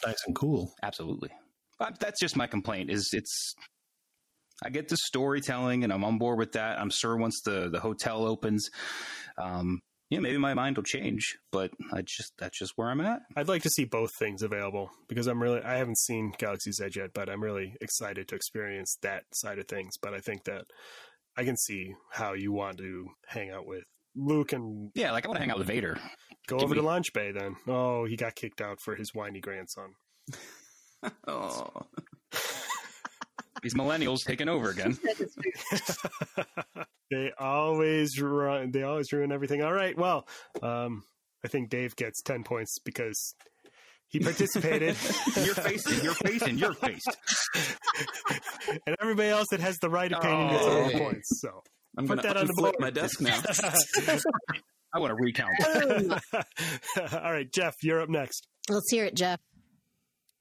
[0.06, 0.72] nice and cool.
[0.82, 1.30] Absolutely.
[1.78, 2.90] But that's just my complaint.
[2.90, 3.54] Is it's
[4.64, 6.78] I get the storytelling and I'm on board with that.
[6.78, 8.70] I'm sure once the the hotel opens,
[9.38, 9.80] um,
[10.12, 11.38] yeah, maybe my mind will change.
[11.50, 13.20] But I just that's just where I'm at.
[13.34, 16.96] I'd like to see both things available because I'm really I haven't seen Galaxy's Edge
[16.98, 19.94] yet, but I'm really excited to experience that side of things.
[20.02, 20.64] But I think that
[21.36, 25.28] I can see how you want to hang out with Luke and Yeah, like I
[25.28, 25.98] want to hang out with Vader.
[26.46, 27.56] go Give over me- to Launch Bay then.
[27.66, 29.94] Oh, he got kicked out for his whiny grandson.
[31.26, 31.68] oh,
[33.62, 34.98] These millennials taking over again.
[37.10, 39.62] they always run they always ruin everything.
[39.62, 40.26] All right, well,
[40.62, 41.04] um,
[41.44, 43.34] I think Dave gets ten points because
[44.08, 44.96] he participated.
[45.42, 47.08] You're facing, you're facing, you're faced.
[48.86, 50.98] and everybody else that has the right opinion gets all the Oh.
[50.98, 51.40] points.
[51.40, 51.62] So
[51.96, 52.80] I'm Put going that to on the flip board.
[52.80, 53.40] my desk now.
[54.94, 55.52] I want to recount.
[57.24, 58.46] All right, Jeff, you're up next.
[58.68, 59.40] Let's hear it, Jeff.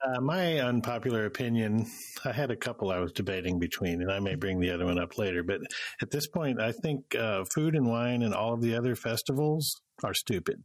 [0.03, 1.85] Uh, my unpopular opinion,
[2.25, 4.99] I had a couple I was debating between, and I may bring the other one
[4.99, 5.43] up later.
[5.43, 5.61] But
[6.01, 9.81] at this point, I think uh, food and wine and all of the other festivals
[10.03, 10.63] are stupid.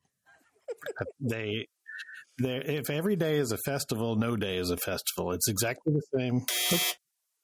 [1.21, 1.67] they,
[2.41, 5.33] they, if every day is a festival, no day is a festival.
[5.33, 6.47] It's exactly the same.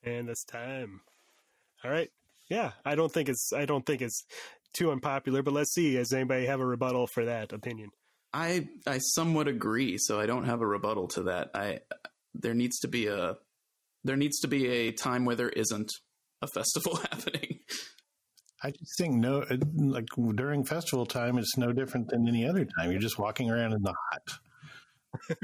[0.02, 1.02] And it's time.
[1.84, 2.10] All right.
[2.48, 4.24] Yeah, I don't think it's I don't think it's
[4.74, 5.94] too unpopular, but let's see.
[5.94, 7.90] Does anybody have a rebuttal for that opinion?
[8.32, 11.50] I I somewhat agree, so I don't have a rebuttal to that.
[11.54, 11.80] I
[12.34, 13.36] there needs to be a
[14.04, 15.90] there needs to be a time where there isn't
[16.40, 17.60] a festival happening.
[18.64, 22.64] I just think no, uh, like during festival time, it's no different than any other
[22.64, 22.92] time.
[22.92, 25.36] You're just walking around in the hot.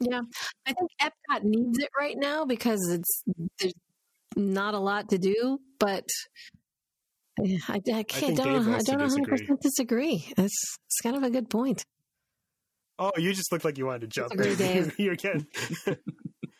[0.00, 0.22] Yeah,
[0.66, 3.22] I think Epcot needs it right now because it's
[3.58, 3.72] there's
[4.36, 5.60] not a lot to do.
[5.78, 6.08] But
[7.40, 8.06] I, I can't.
[8.10, 8.68] think don't Dave know.
[8.68, 9.08] I wants to don't know.
[9.08, 9.38] Hundred disagree.
[9.38, 10.24] percent disagree.
[10.38, 11.84] It's it's kind of a good point.
[12.98, 14.30] Oh, you just look like you wanted to jump.
[14.36, 14.98] Disagree, Dave.
[15.00, 15.46] you're getting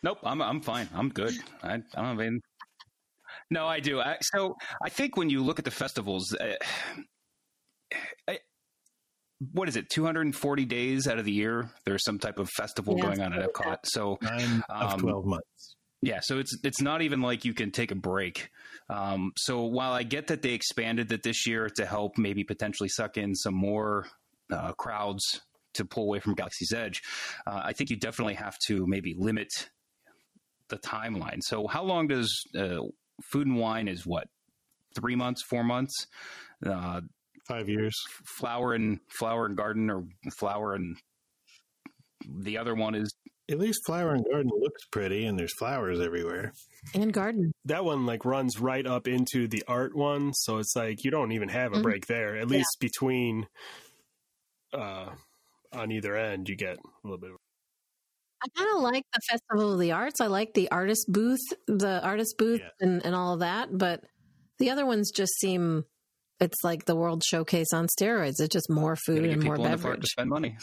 [0.03, 0.89] Nope, I'm I'm fine.
[0.93, 1.33] I'm good.
[1.63, 2.31] I, I don't have.
[3.51, 3.99] No, I do.
[4.01, 6.53] I, so I think when you look at the festivals, uh,
[8.27, 8.39] I,
[9.51, 9.89] what is it?
[9.89, 13.47] 240 days out of the year, there's some type of festival Yeah, going on at
[13.51, 13.77] Epcot.
[13.85, 15.45] So Nine of Um, 12 months.
[16.05, 18.51] Yeah, so it's it's not even like you can take a break.
[18.91, 22.89] Um, so while I get that they expanded it this year to help maybe potentially
[22.89, 24.05] suck in some more
[24.53, 25.41] uh, crowds
[25.73, 27.01] to pull away from Galaxy's Edge,
[27.47, 29.47] uh, I think you definitely have to maybe limit
[30.69, 31.39] the timeline.
[31.41, 32.81] So how long does uh,
[33.31, 34.27] Food and Wine is what
[34.95, 36.05] three months, four months?
[36.63, 37.01] Uh,
[37.47, 37.95] Five years.
[38.37, 40.03] flower and Flower and Garden or
[40.37, 40.97] Flower and
[42.27, 43.11] the other one is
[43.49, 46.51] At least Flower and Garden looks pretty, and there's flowers everywhere.
[46.95, 47.51] And garden.
[47.65, 51.31] that one like runs right up into the art one, so it's like you don't
[51.31, 51.83] even have a Mhm.
[51.83, 52.35] break there.
[52.37, 53.47] At least between
[54.73, 55.11] uh
[55.71, 57.37] on either end you get a little bit of
[58.43, 60.21] I kind of like the Festival of the Arts.
[60.21, 62.69] I like the artist booth, the artist booth, Yeah.
[62.87, 63.75] and, and all of that.
[63.75, 64.03] But
[64.59, 65.85] the other ones just seem
[66.39, 68.33] it's like the World Showcase on steroids.
[68.39, 70.05] It's just more food and more people in the park to beverage.
[70.11, 70.57] spend money.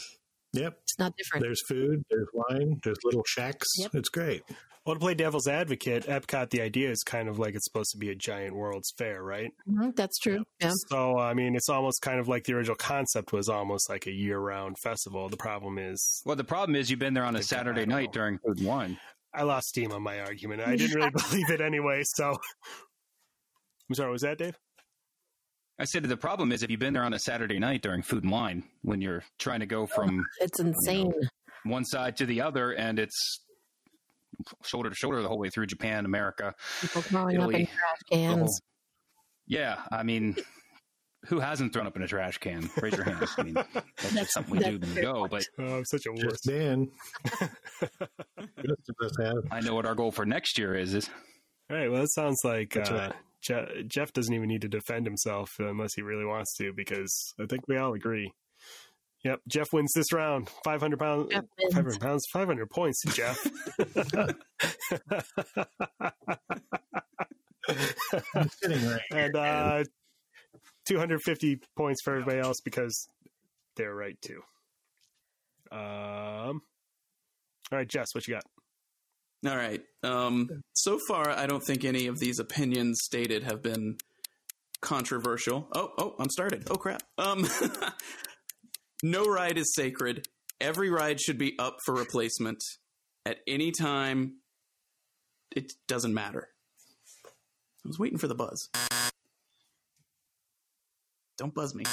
[0.53, 0.77] Yep.
[0.83, 1.43] It's not different.
[1.43, 3.67] There's food, there's wine, there's little shacks.
[3.77, 3.95] Yep.
[3.95, 4.43] It's great.
[4.85, 7.97] Well, to play devil's advocate, Epcot, the idea is kind of like it's supposed to
[7.97, 9.49] be a giant World's Fair, right?
[9.69, 10.43] Mhm, That's true.
[10.59, 10.71] Yeah.
[10.89, 14.11] So, I mean, it's almost kind of like the original concept was almost like a
[14.11, 15.29] year round festival.
[15.29, 17.85] The problem is Well, the problem is you've been there on a Think Saturday I
[17.85, 17.95] know.
[17.95, 18.99] night during Food and Wine.
[19.33, 20.61] I lost steam on my argument.
[20.61, 22.01] I didn't really believe it anyway.
[22.03, 22.37] So,
[23.89, 24.57] I'm sorry, was that Dave?
[25.83, 28.23] I said the problem is if you've been there on a Saturday night during Food
[28.23, 31.11] and Wine when you're trying to go from It's insane.
[31.65, 33.41] one side to the other and it's
[34.63, 36.53] shoulder to shoulder the whole way through Japan, America.
[36.79, 38.61] People throwing up in Italy, trash the whole- cans.
[39.45, 40.37] yeah, I mean,
[41.25, 42.69] who hasn't thrown up in a trash can?
[42.81, 43.27] Raise your hand.
[43.37, 45.27] I mean, that's just something we do when we go.
[45.27, 46.21] But Oh, I'm such a wuss.
[46.21, 46.89] Just Dan.
[47.41, 49.35] Most of us have.
[49.51, 50.93] I know what our goal for next year is.
[50.93, 51.09] Is
[51.69, 51.91] All right.
[51.91, 53.13] Well, it sounds like That's uh, right.
[53.43, 57.45] Je- Jeff doesn't even need to defend himself unless he really wants to, because I
[57.45, 58.31] think we all agree.
[59.23, 60.49] Yep, Jeff wins this round.
[60.65, 61.31] Five hundred pounds.
[61.33, 62.25] Five hundred pounds.
[62.31, 63.45] Five hundred points Jeff.
[68.65, 69.83] Right and uh,
[70.85, 73.07] two hundred fifty points for everybody else because
[73.75, 74.41] they're right too.
[75.71, 76.61] Um.
[77.71, 78.43] All right, Jess, what you got?
[79.45, 79.81] All right.
[80.03, 83.97] Um, so far, I don't think any of these opinions stated have been
[84.81, 85.67] controversial.
[85.73, 86.67] Oh, oh, I'm started.
[86.69, 87.01] Oh crap.
[87.17, 87.47] Um,
[89.03, 90.27] no ride is sacred.
[90.61, 92.63] Every ride should be up for replacement
[93.25, 94.37] at any time.
[95.55, 96.49] It doesn't matter.
[97.25, 98.69] I was waiting for the buzz.
[101.37, 101.83] Don't buzz me.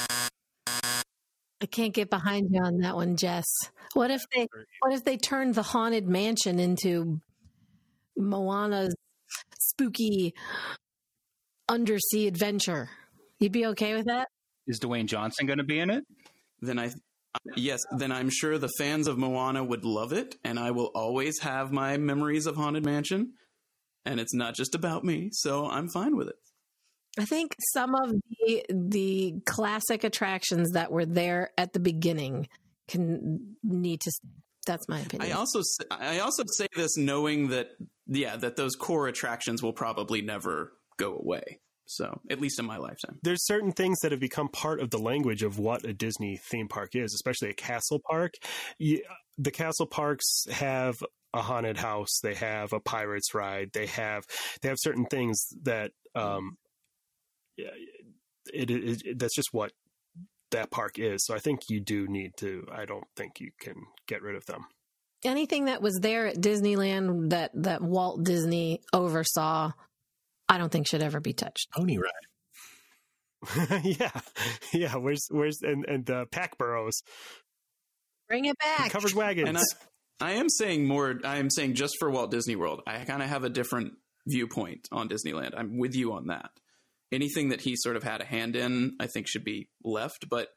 [1.61, 3.45] I can't get behind you on that one, Jess.
[3.93, 4.47] What if they
[4.79, 7.19] what if they turned the haunted mansion into
[8.17, 8.95] Moana's
[9.59, 10.33] spooky
[11.69, 12.89] undersea adventure?
[13.39, 14.27] You'd be okay with that?
[14.67, 16.03] is Dwayne Johnson going to be in it?
[16.61, 16.91] Then I,
[17.55, 21.39] yes, then I'm sure the fans of Moana would love it, and I will always
[21.39, 23.33] have my memories of Haunted Mansion.
[24.05, 26.35] And it's not just about me, so I'm fine with it.
[27.19, 32.47] I think some of the the classic attractions that were there at the beginning
[32.87, 34.11] can need to.
[34.65, 35.31] That's my opinion.
[35.31, 37.69] I also s- I also say this knowing that
[38.11, 41.59] yeah that those core attractions will probably never go away.
[41.85, 43.19] So at least in my lifetime.
[43.23, 46.69] there's certain things that have become part of the language of what a Disney theme
[46.69, 48.35] park is, especially a castle park.
[48.79, 50.95] The castle parks have
[51.33, 54.23] a haunted house, they have a pirates ride, they have
[54.61, 56.57] they have certain things that um,
[57.57, 57.71] yeah,
[58.53, 59.71] it, it, it that's just what
[60.51, 61.25] that park is.
[61.25, 62.65] So I think you do need to.
[62.71, 63.75] I don't think you can
[64.07, 64.65] get rid of them.
[65.23, 69.71] Anything that was there at Disneyland that that Walt Disney oversaw,
[70.49, 71.69] I don't think should ever be touched.
[71.71, 72.09] Pony ride.
[73.83, 74.11] yeah,
[74.73, 74.95] yeah.
[74.95, 77.01] Where's where's and and the pack burrows,
[78.27, 78.91] Bring it back.
[78.91, 79.47] covered wagons.
[79.49, 79.61] And I,
[80.19, 81.19] I am saying more.
[81.23, 82.81] I am saying just for Walt Disney World.
[82.87, 83.93] I kind of have a different
[84.27, 85.51] viewpoint on Disneyland.
[85.57, 86.51] I'm with you on that.
[87.11, 90.29] Anything that he sort of had a hand in, I think should be left.
[90.29, 90.49] But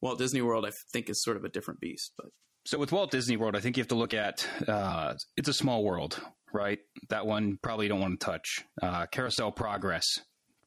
[0.00, 2.12] Walt Disney World, I think, is sort of a different beast.
[2.16, 2.26] But
[2.66, 5.54] So with Walt Disney World, I think you have to look at uh, it's a
[5.54, 6.20] small world,
[6.52, 6.80] right?
[7.10, 8.64] That one probably don't want to touch.
[8.82, 10.04] Uh, Carousel Progress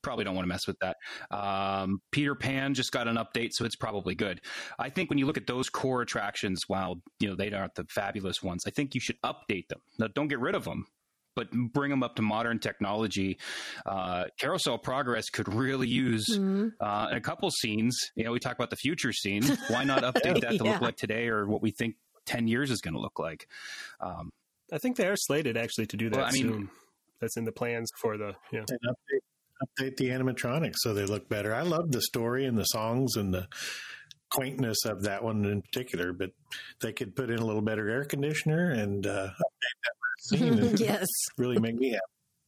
[0.02, 0.96] probably don't want to mess with that.
[1.30, 4.40] Um, Peter Pan just got an update, so it's probably good.
[4.80, 7.84] I think when you look at those core attractions, while you know they aren't the
[7.90, 9.82] fabulous ones, I think you should update them.
[9.98, 10.86] Now, don't get rid of them.
[11.40, 13.40] But bring them up to modern technology.
[13.86, 16.72] Uh, Carousel Progress could really use Mhm.
[16.82, 17.98] uh, in a couple scenes.
[18.16, 19.44] You know, we talk about the future scene.
[19.70, 20.72] Why not update that to Yeah.
[20.74, 23.48] look like today or what we think 10 years is going to look like.
[24.02, 24.32] Um,
[24.74, 26.70] I think they are slated actually to do that Well, I mean- soon.
[27.22, 28.66] That's in the plans for the yeah.
[28.68, 29.24] and update,
[29.66, 31.54] update the animatronics so they look better.
[31.56, 33.48] I love the story and the songs and the
[34.32, 36.32] quaintness of that one in particular, but
[36.82, 39.96] they could put in a little better air conditioner and uh, update that
[40.32, 41.08] last scene yes.
[41.38, 42.02] really make me happy.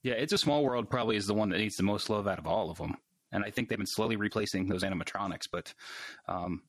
[0.03, 2.39] yeah, It's a Small World probably is the one that needs the most love out
[2.39, 2.95] of all of them.
[3.31, 5.45] And I think they've been slowly replacing those animatronics.
[5.51, 5.73] But
[6.27, 6.63] um,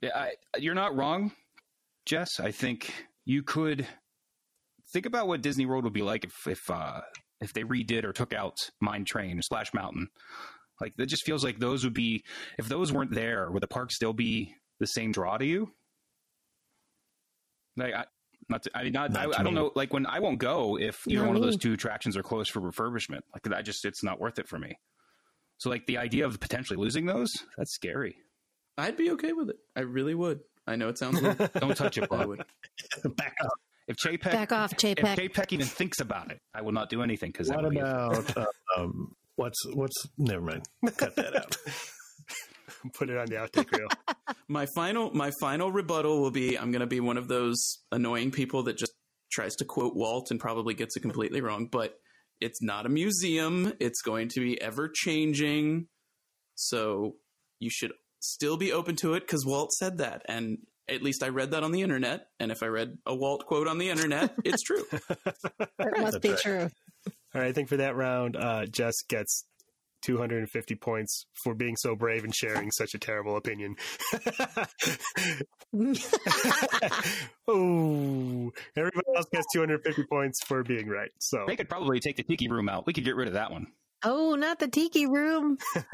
[0.00, 1.32] yeah, I, you're not wrong,
[2.06, 2.38] Jess.
[2.38, 2.92] I think
[3.24, 3.86] you could
[4.92, 7.00] think about what Disney World would be like if if uh,
[7.40, 10.08] if they redid or took out Mine Train or Splash Mountain.
[10.80, 12.24] Like that just feels like those would be
[12.58, 15.72] if those weren't there, would the park still be the same draw to you?
[17.76, 18.04] Like I,
[18.52, 19.60] not, to, I mean, not, Not I, I don't me.
[19.60, 19.72] know.
[19.74, 22.50] Like when I won't go if you Not one of those two attractions are closed
[22.50, 23.20] for refurbishment.
[23.34, 24.78] Like I just, it's not worth it for me.
[25.58, 28.16] So like the idea of potentially losing those, that's scary.
[28.78, 29.56] I'd be okay with it.
[29.76, 30.40] I really would.
[30.66, 31.38] I know it sounds weird.
[31.54, 32.28] Don't touch it, but I Bob.
[32.28, 32.44] would.
[33.16, 33.50] Back up.
[33.88, 35.16] If Chapek, Back off, if Chapek.
[35.16, 37.80] Chapek even thinks about it, I will not do anything because that What would be
[37.80, 38.46] a- about uh,
[38.76, 40.06] um, what's what's?
[40.18, 40.62] Never mind.
[40.96, 41.56] Cut that out.
[42.94, 43.88] Put it on the outtake reel.
[44.48, 48.30] My final my final rebuttal will be I'm going to be one of those annoying
[48.30, 48.92] people that just
[49.30, 51.94] tries to quote Walt and probably gets it completely wrong, but
[52.40, 53.72] it's not a museum.
[53.80, 55.86] It's going to be ever changing.
[56.54, 57.14] So
[57.60, 60.58] you should still be open to it cuz Walt said that and
[60.88, 63.68] at least I read that on the internet and if I read a Walt quote
[63.68, 64.84] on the internet, it's true.
[65.78, 66.38] It must be right.
[66.38, 66.68] true.
[67.34, 69.46] All right, I think for that round, uh, Jess gets
[70.02, 73.76] 250 points for being so brave and sharing such a terrible opinion.
[77.48, 81.10] oh, everybody else gets 250 points for being right.
[81.18, 82.86] So They could probably take the tiki room out.
[82.86, 83.66] We could get rid of that one.
[84.04, 85.58] oh, not the tiki room.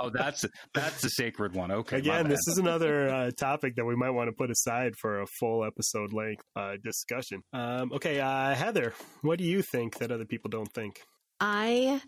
[0.00, 0.44] Oh, that's
[0.74, 1.70] that's the sacred one.
[1.70, 5.20] Okay, again, this is another uh, topic that we might want to put aside for
[5.20, 7.42] a full episode length uh, discussion.
[7.52, 11.00] Um, okay, uh, Heather, what do you think that other people don't think?
[11.40, 12.00] I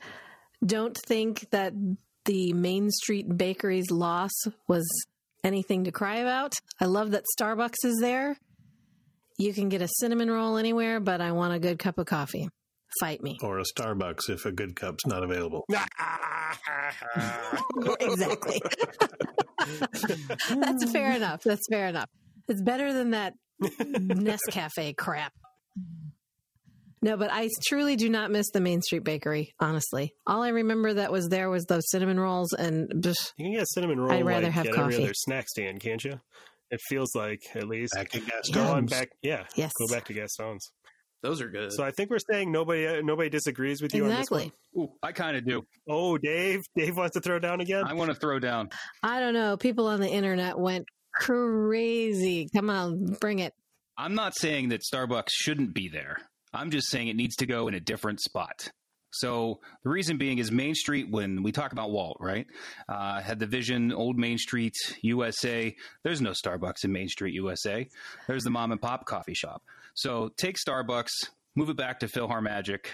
[0.64, 1.72] don't think that
[2.24, 4.32] the Main Street Bakery's loss
[4.68, 4.86] was
[5.42, 6.54] anything to cry about.
[6.80, 8.36] I love that Starbucks is there.
[9.38, 12.48] You can get a cinnamon roll anywhere, but I want a good cup of coffee.
[12.98, 13.38] Fight me.
[13.42, 15.64] Or a Starbucks if a good cup's not available.
[18.00, 18.60] exactly.
[20.48, 21.42] That's fair enough.
[21.42, 22.08] That's fair enough.
[22.48, 25.32] It's better than that Nescafe crap.
[27.02, 30.12] No, but I truly do not miss the Main Street Bakery, honestly.
[30.26, 33.68] All I remember that was there was those cinnamon rolls and just, You can get
[33.68, 35.04] cinnamon roll I'd rather like have at every coffee.
[35.04, 36.20] other snack stand, can't you?
[36.70, 37.94] It feels like at least.
[37.94, 39.44] Back at gas Go on back, yeah.
[39.56, 39.72] Yes.
[39.78, 40.70] Go back to Gaston's.
[41.22, 41.72] Those are good.
[41.72, 44.44] So I think we're saying nobody uh, nobody disagrees with you exactly.
[44.44, 44.84] on this one.
[44.86, 45.62] Ooh, I kind of do.
[45.88, 47.84] Oh, Dave, Dave wants to throw down again.
[47.86, 48.70] I want to throw down.
[49.02, 49.56] I don't know.
[49.58, 52.48] People on the internet went crazy.
[52.54, 53.52] Come on, bring it.
[53.98, 56.16] I'm not saying that Starbucks shouldn't be there.
[56.52, 58.70] I'm just saying it needs to go in a different spot.
[59.12, 61.10] So the reason being is Main Street.
[61.10, 62.46] When we talk about Walt, right,
[62.88, 65.74] uh, had the vision, Old Main Street, USA.
[66.04, 67.88] There's no Starbucks in Main Street, USA.
[68.28, 69.62] There's the mom and pop coffee shop.
[69.94, 71.10] So take Starbucks,
[71.56, 72.86] move it back to PhilharMagic,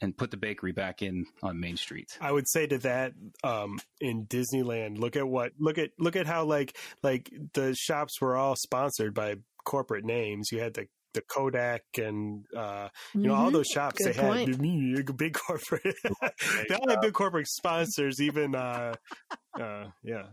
[0.00, 2.16] and put the bakery back in on Main Street.
[2.20, 3.12] I would say to that
[3.44, 8.20] um, in Disneyland, look at what look at look at how like like the shops
[8.20, 10.48] were all sponsored by corporate names.
[10.50, 13.52] You had the the Kodak and uh, you know all Mhm.
[13.54, 14.60] those shops Good they had point.
[14.62, 15.96] big, big corporate.
[16.68, 18.20] they all had big corporate sponsors.
[18.20, 18.94] Even uh,
[19.58, 20.26] uh, yeah,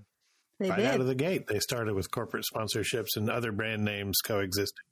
[0.59, 4.17] They Right out of the gate, they started with corporate sponsorships and other brand names
[4.23, 4.86] coexisting.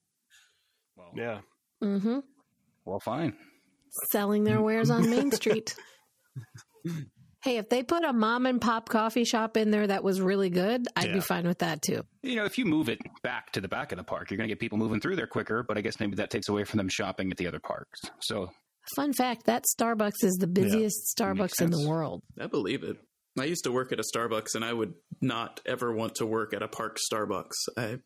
[0.95, 1.39] Well, yeah.
[1.81, 2.19] hmm
[2.85, 3.35] well, fine.
[4.11, 5.75] Selling their wares on Main Street.
[7.45, 10.49] Hey, if they put a mom and pop coffee shop in there that was really
[10.49, 11.13] good, I'd Yeah.
[11.13, 12.03] be fine with that too.
[12.23, 14.49] You know, if you move it back to the back of the park, you're going
[14.49, 15.61] to get people moving through there quicker.
[15.61, 18.01] But I guess maybe that takes away from them shopping at the other parks.
[18.21, 18.49] So
[18.95, 22.23] Fun fact that Starbucks is the busiest Starbucks in the world.
[22.39, 22.97] I believe it.
[23.39, 26.53] I used to work at a Starbucks, and I would not ever want to work
[26.53, 27.51] at a park Starbucks.
[27.77, 27.97] I,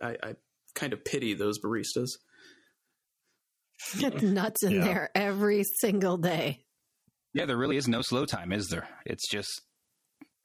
[0.00, 0.34] I, I
[0.76, 2.10] kind of pity those baristas.
[3.96, 4.84] It's nuts in Yeah.
[4.84, 6.61] there every single day.
[7.34, 8.88] Yeah, there really is no slow time, is there?
[9.06, 9.62] It's just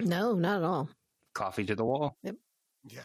[0.01, 0.89] No, not at all.
[1.33, 2.17] coffee to the wall.
[2.23, 2.35] But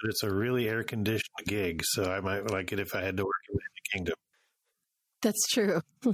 [0.04, 3.24] it's a really air conditioned gig, so I might like it if I had to
[3.24, 4.14] work in the Kingdom.
[5.22, 5.80] That's true.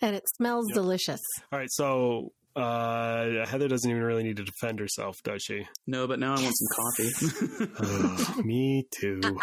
[0.00, 0.74] and it smells Yep.
[0.74, 1.20] delicious.
[1.50, 5.66] All right, so uh, Heather doesn't even really need to defend herself, does she?
[5.86, 7.70] No, but now I want some coffee.
[7.80, 9.38] Oh, me too.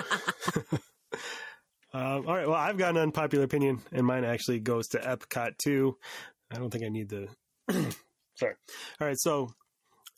[1.94, 5.58] um, all right, well, I've got an unpopular opinion, and mine actually goes to Epcot
[5.58, 5.98] too.
[6.52, 7.28] I don't think I need the.
[8.36, 8.54] Sorry.
[9.00, 9.50] All right, so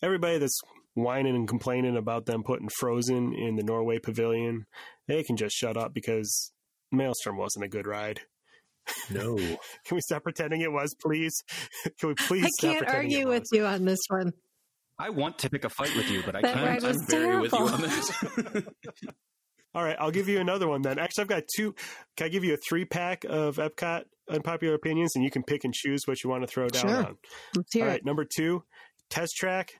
[0.01, 0.59] everybody that's
[0.95, 4.65] whining and complaining about them putting Frozen in the Norway Pavilion,
[5.07, 6.51] they can just shut up because
[6.91, 8.21] Maelstrom wasn't a good ride.
[9.09, 9.35] No.
[9.85, 11.33] Can we stop pretending it was, please?
[11.99, 13.49] Can we please I stop can't pretending it argue with was?
[13.53, 14.33] you on this one.
[14.99, 16.83] I want to pick a fight with you, but I That can't.
[16.83, 18.11] ride I'm very with you on this.
[19.75, 20.99] All right, I'll give you another one then.
[20.99, 21.73] Actually, I've got two.
[22.17, 25.63] Can I give you a three pack of Epcot unpopular opinions, and you can pick
[25.63, 27.05] and choose what you want to throw down Sure.
[27.07, 27.17] on?
[27.55, 28.05] Let's hear All it.
[28.05, 28.63] number two,
[29.09, 29.73] test track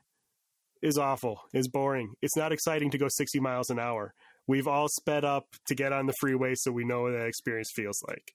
[0.82, 1.40] is awful.
[1.54, 2.14] Is boring.
[2.22, 4.14] It's not exciting to go 60 miles an hour.
[4.46, 7.70] We've all sped up to get on the freeway, so we know what that experience
[7.74, 8.32] feels like.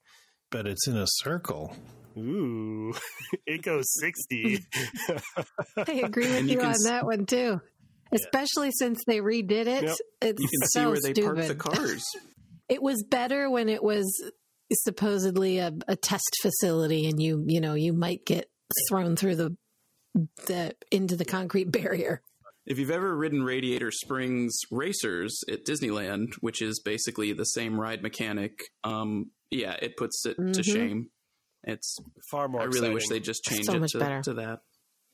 [0.49, 1.76] But it's in a circle.
[2.18, 2.93] Ooh,
[3.45, 4.66] it goes 60.
[5.78, 7.62] I agree with And you, you on s- that one too.
[8.12, 9.84] Especially since they redid it.
[9.84, 9.95] Yep.
[10.22, 11.36] It's You can so see where they stupid.
[11.36, 12.05] park the cars.
[12.70, 14.05] It was better when it was
[14.72, 18.47] supposedly a, a test facility and you, you know, you might get
[18.88, 19.57] thrown through the
[20.45, 22.22] the into the concrete barrier.
[22.68, 28.03] If you've ever ridden Radiator Springs Racers at Disneyland, which is basically the same ride
[28.03, 30.64] mechanic, um, yeah, it puts it to Mhm.
[30.64, 31.10] shame.
[31.64, 31.97] It's.
[32.30, 32.62] Far more.
[32.62, 34.60] I really wish they just changed So it to, to that.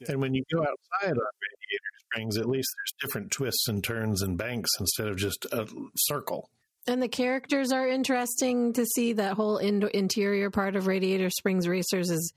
[0.10, 4.22] And when you go outside on Radiator Springs, at least there's different twists and turns
[4.22, 6.50] and banks instead of just a circle.
[6.88, 9.14] And the characters are interesting to see.
[9.14, 12.34] That whole in- interior part of Radiator Springs Racers is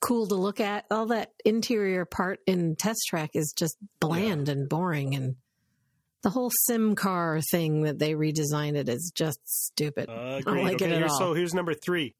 [0.00, 0.86] cool to look at.
[0.90, 5.14] All that interior part in Test Track is just bland and boring.
[5.14, 5.36] And
[6.22, 10.08] the whole sim car thing that they redesigned it is just stupid.
[10.08, 11.18] Uh, I don't like okay, it at here's, all.
[11.18, 12.14] so here's number three.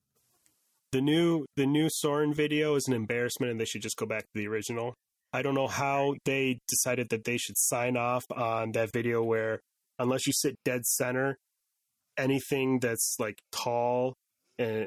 [0.93, 4.23] The new the new Soarin' video is an embarrassment, and they should just go back
[4.23, 4.95] to the original.
[5.33, 9.61] I don't know how they decided that they should sign off on that video where,
[9.99, 11.39] unless you sit dead center,
[12.17, 14.15] anything that's like tall
[14.59, 14.87] and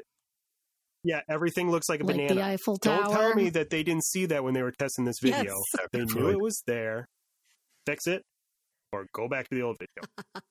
[1.02, 2.34] yeah, everything looks like a like banana.
[2.34, 3.02] the Eiffel Tower.
[3.02, 5.36] Don't tell me that they didn't see that when they were testing this Yes.
[5.36, 5.54] video.
[5.92, 7.08] They knew it was there.
[7.86, 8.22] Fix it,
[8.92, 10.08] or go back to the old video.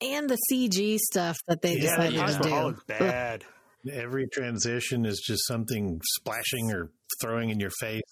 [0.00, 2.68] and the CG stuff that they yeah, decided Taj to do.
[2.70, 3.44] is bad.
[3.90, 8.02] Every transition is just something splashing or throwing in your face.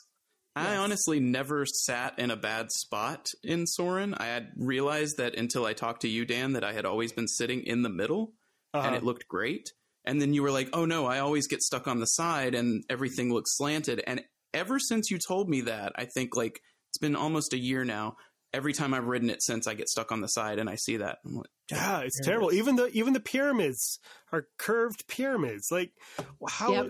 [0.55, 4.14] I honestly never sat in a bad spot in Soarin'.
[4.14, 7.29] I had realized that until I talked to you, Dan, that I had always been
[7.29, 8.33] sitting in the middle
[8.72, 8.87] Uh-huh.
[8.87, 9.68] and it looked great.
[10.07, 12.85] And then you were like, oh no, I always get stuck on the side and
[12.89, 14.03] everything looks slanted.
[14.07, 14.22] And
[14.55, 16.61] ever since you told me that, I think like
[16.91, 18.16] it's been almost a year now.
[18.53, 20.99] Every time I've ridden it since, I get stuck on the side and I see
[20.99, 21.19] that.
[21.25, 22.53] I'm like, Yeah, it's terrible.
[22.53, 23.99] Even the even the pyramids
[24.33, 25.69] are curved pyramids.
[25.71, 25.93] Like
[26.49, 26.87] how Yep.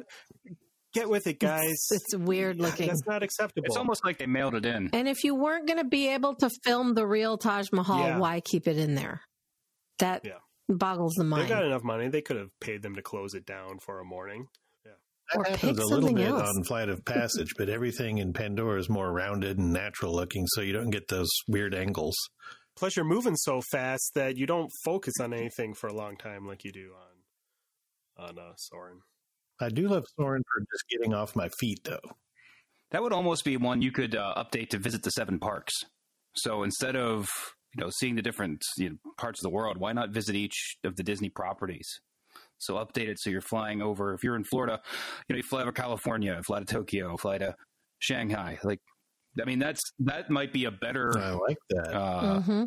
[0.93, 1.71] get with it, guys.
[1.91, 2.87] It's, it's weird looking.
[2.89, 3.67] That's not acceptable.
[3.67, 4.91] It's almost like they mailed it in.
[4.93, 8.19] And if you weren't going to be able to film the real Taj Mahal, Yeah.
[8.19, 9.23] why keep it in there?
[9.99, 10.39] That Yeah.
[10.69, 11.45] boggles the mind.
[11.45, 12.09] they got enough money.
[12.09, 14.49] They could have paid them to close it down for a morning.
[15.35, 16.49] Or That pick happens a little bit else.
[16.57, 20.61] on Flight of Passage, but everything in Pandora is more rounded and natural looking, so
[20.61, 22.15] you don't get those weird angles.
[22.77, 26.47] Plus, you're moving so fast that you don't focus on anything for a long time
[26.47, 26.93] like you do
[28.19, 29.01] on on uh, Soarin'.
[29.61, 32.01] I do love Soarin' for just getting off my feet, though.
[32.91, 35.75] That would almost be one you could uh, update to visit the seven parks.
[36.37, 37.27] So instead of
[37.75, 40.77] you know seeing the different you know, parts of the world, why not visit each
[40.85, 41.89] of the Disney properties?
[42.59, 44.15] So update it so you're flying over.
[44.15, 44.81] If you're in Florida,
[45.29, 47.55] you know you fly over California, fly to Tokyo, fly to
[47.99, 48.59] Shanghai.
[48.65, 48.81] Like,
[49.41, 51.95] I mean that's that might be a better I like that.
[51.95, 52.65] uh, hmm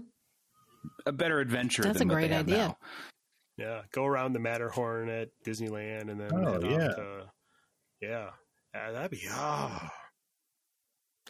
[1.06, 1.84] a better adventure.
[1.84, 2.58] That's than a great idea.
[2.58, 2.78] now.
[3.58, 6.76] Yeah, go around the Matterhorn at Disneyland and then Oh, head yeah.
[6.88, 7.32] off to
[8.02, 8.30] yeah.
[8.74, 9.90] Yeah, that'd be ah.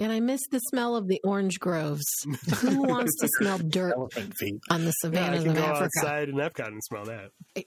[0.02, 2.06] And I miss the smell of the orange groves.
[2.62, 5.90] Who wants to smell dirt on the Yeah, I savannas can of go Africa?
[6.00, 7.32] outside in Epcot and smell that.
[7.56, 7.66] Right.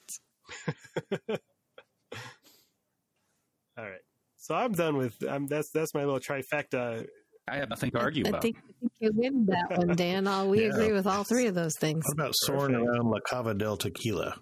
[3.79, 4.01] All right.
[4.37, 5.15] So I'm done with.
[5.27, 7.07] Um, that's that's my little trifecta.
[7.49, 8.43] I have nothing to argue I about.
[8.43, 10.27] think, I think you win that one, Dan.
[10.29, 10.69] All we Yeah.
[10.71, 12.05] agree with all three of those things.
[12.07, 12.89] What about soaring Perfect.
[12.89, 14.37] around La Cava del Tequila?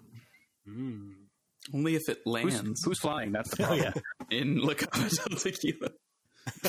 [0.67, 1.13] Mm.
[1.73, 3.31] Only if it lands who's flying?
[3.31, 3.93] That's the Oh problem.
[4.29, 5.89] yeah, in La Cava del Tequila.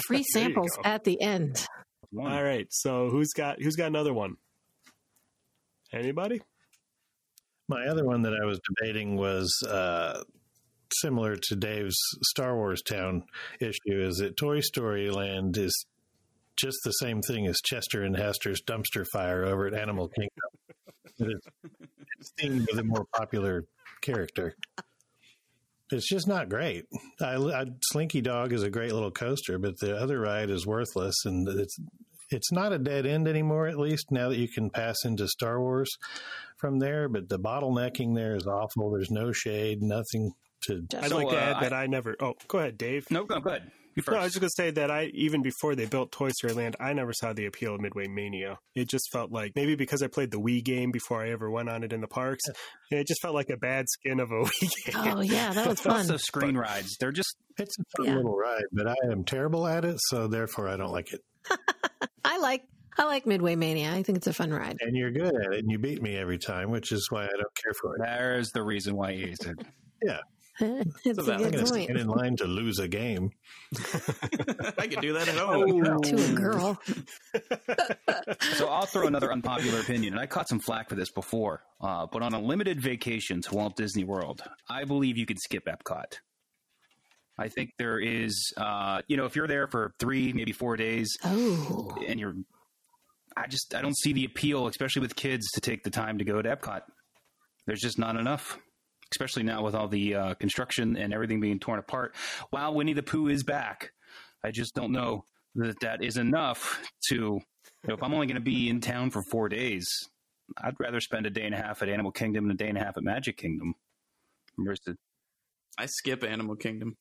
[0.06, 1.66] Free samples at the end.
[2.18, 2.66] All right.
[2.70, 4.36] So who's got who's got another one?
[5.92, 6.40] Anybody?
[7.68, 10.22] My other one that I was debating was uh,
[10.92, 13.24] similar to Dave's Star Wars Town
[13.60, 14.02] issue.
[14.02, 15.86] Is that Toy Story Land is
[16.56, 21.40] just the same thing as Chester and Hester's dumpster fire over at Animal Kingdom.
[22.20, 23.64] It's, themed with a more popular
[24.00, 24.54] character.
[25.90, 26.84] It's just not great.
[27.20, 31.24] I, I, Slinky Dog is a great little coaster, but the other ride is worthless,
[31.24, 31.76] and it's
[32.32, 33.66] it's not a dead end anymore.
[33.68, 35.90] At least now that you can pass into Star Wars
[36.58, 38.90] from there, but the bottlenecking there is awful.
[38.90, 40.32] There's no shade, nothing
[40.66, 40.84] to.
[40.98, 42.16] I'd So, like to uh, add that I, never.
[42.20, 43.10] Oh, go ahead, Dave.
[43.10, 43.70] No, go, go ahead.
[43.94, 46.54] You No, I was just gonna say that I even before they built Toy Story
[46.54, 48.58] Land, I never saw the appeal of Midway Mania.
[48.74, 51.68] It just felt like maybe because I played the Wii game before I ever went
[51.68, 52.42] on it in the parks,
[52.90, 54.94] it just felt like a bad skin of a Wii game.
[55.14, 56.14] Oh yeah, that was Lots fun.
[56.14, 56.96] of screen rides.
[57.00, 58.16] They're just It's a fun Yeah.
[58.16, 61.20] little ride, but I am terrible at it, so therefore I don't like it.
[62.24, 62.64] I like
[62.98, 63.92] I like Midway Mania.
[63.92, 64.78] I think it's a fun ride.
[64.80, 67.30] And you're good at it, and you beat me every time, which is why I
[67.30, 68.02] don't care for it.
[68.04, 69.58] there's the reason why you used it.
[70.60, 71.84] it's a valid I'm good going to point.
[71.84, 73.30] stand in line to lose a game.
[74.78, 75.82] I could do that at home.
[76.02, 76.78] To a girl.
[78.56, 81.62] So I'll throw another unpopular opinion, and I caught some flack for this before.
[81.80, 85.64] Uh, but on a limited vacation to Walt Disney World, I believe you could skip
[85.66, 86.18] Epcot.
[87.42, 91.16] I think there is, uh, you know, if you're there for three, maybe four days,
[91.24, 92.34] Oh, and you're,
[93.36, 96.24] I just I don't see the appeal, especially with kids, to take the time to
[96.24, 96.82] go to Epcot.
[97.66, 98.58] There's just not enough,
[99.12, 102.14] especially now with all the uh, construction and everything being torn apart.
[102.50, 103.90] While Winnie the Pooh is back,
[104.44, 105.24] I just don't know
[105.56, 107.14] that that is enough to.
[107.84, 109.88] You know, if I'm only going to be in town for four days,
[110.62, 112.78] I'd rather spend a day and a half at Animal Kingdom and a day and
[112.78, 113.74] a half at Magic Kingdom.
[114.56, 114.96] Versus,
[115.78, 116.94] I skip Animal Kingdom.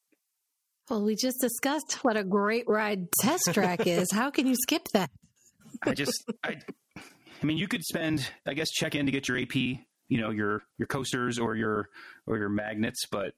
[0.90, 4.12] Well, we just discussed what a great ride Test Track is.
[4.12, 5.10] How can you skip that?
[5.84, 6.58] I just, I,
[6.98, 10.30] I mean, you could spend, I guess, check in to get your AP, you know,
[10.30, 11.90] your your coasters or your
[12.28, 13.34] or your magnets, but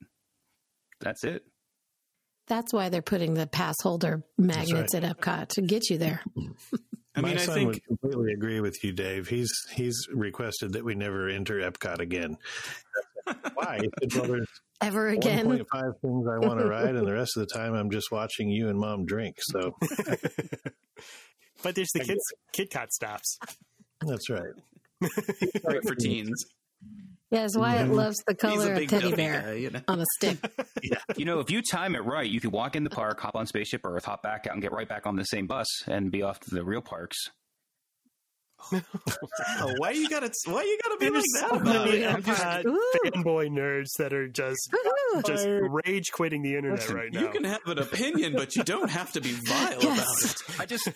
[1.00, 1.44] that's it.
[2.48, 6.22] That's why they're putting the pass holder magnets at Epcot to get you there.
[7.16, 9.28] I My mean, I think would completely agree with you, Dave.
[9.28, 12.38] He's he's requested that we never enter Epcot again.
[13.54, 13.80] Why?
[14.16, 14.48] Well, there's
[14.82, 15.46] Ever again.
[15.48, 18.50] 1.5 things I want to ride, and the rest of the time I'm just watching
[18.50, 19.38] you and mom drink.
[19.40, 19.76] So
[21.64, 23.38] but there's the kids Kit Kat stops.
[24.02, 24.54] that's right.
[25.64, 26.46] right for teens.
[27.34, 29.82] Yes, Wyatt loves the color of teddy gummy bear guy, you know.
[29.88, 30.38] on a stick.
[31.18, 33.48] You know, if you time it right, you could walk in the park, hop on
[33.48, 36.22] Spaceship Earth, hop back out, and get right back on the same bus and be
[36.22, 37.18] off to the real parks.
[38.72, 40.32] Oh, why you gotta?
[40.46, 42.10] Why you gotta be There's like so that about many it?
[42.24, 42.92] Epcot Ooh.
[43.06, 44.74] fanboy nerds that are just
[45.26, 45.48] just
[45.86, 47.22] rage quitting the internet Listen, right now.
[47.22, 50.42] You can have an opinion, but you don't have to be vile Yes.
[50.42, 50.60] about it.
[50.62, 50.90] I just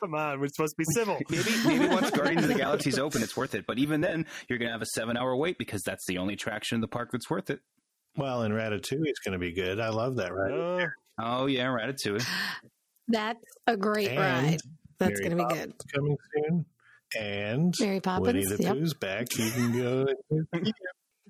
[0.00, 1.18] Come on, we're supposed to be civil.
[1.28, 3.66] maybe maybe once Guardians of the Galaxy's open, it's worth it.
[3.66, 6.76] But even then, you're gonna have a seven hour wait because that's the only attraction
[6.76, 7.60] in the park that's worth it.
[8.16, 9.78] Well, and Ratatouille is going to be good.
[9.78, 10.52] I love that ride.
[10.82, 10.86] Uh,
[11.22, 12.26] Oh yeah, Ratatouille.
[13.08, 13.38] That's
[13.68, 14.60] a great And ride.
[14.98, 15.92] That's Mary going to be Poppins good.
[15.94, 16.64] coming soon.
[17.18, 18.76] And Mary Winnie the Yep.
[18.76, 19.26] Pooh's back.
[19.36, 20.06] You can go.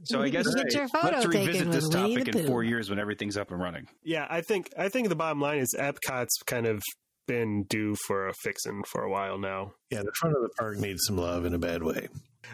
[0.04, 3.36] So I guess Get your photo let's revisit this topic in four years when everything's
[3.36, 3.86] up and running.
[4.02, 6.80] yeah, I think I think the bottom line is Epcot's kind of
[7.28, 9.74] been due for a fixin' for a while now.
[9.90, 12.08] Yeah, the front of the park needs some love in a bad way.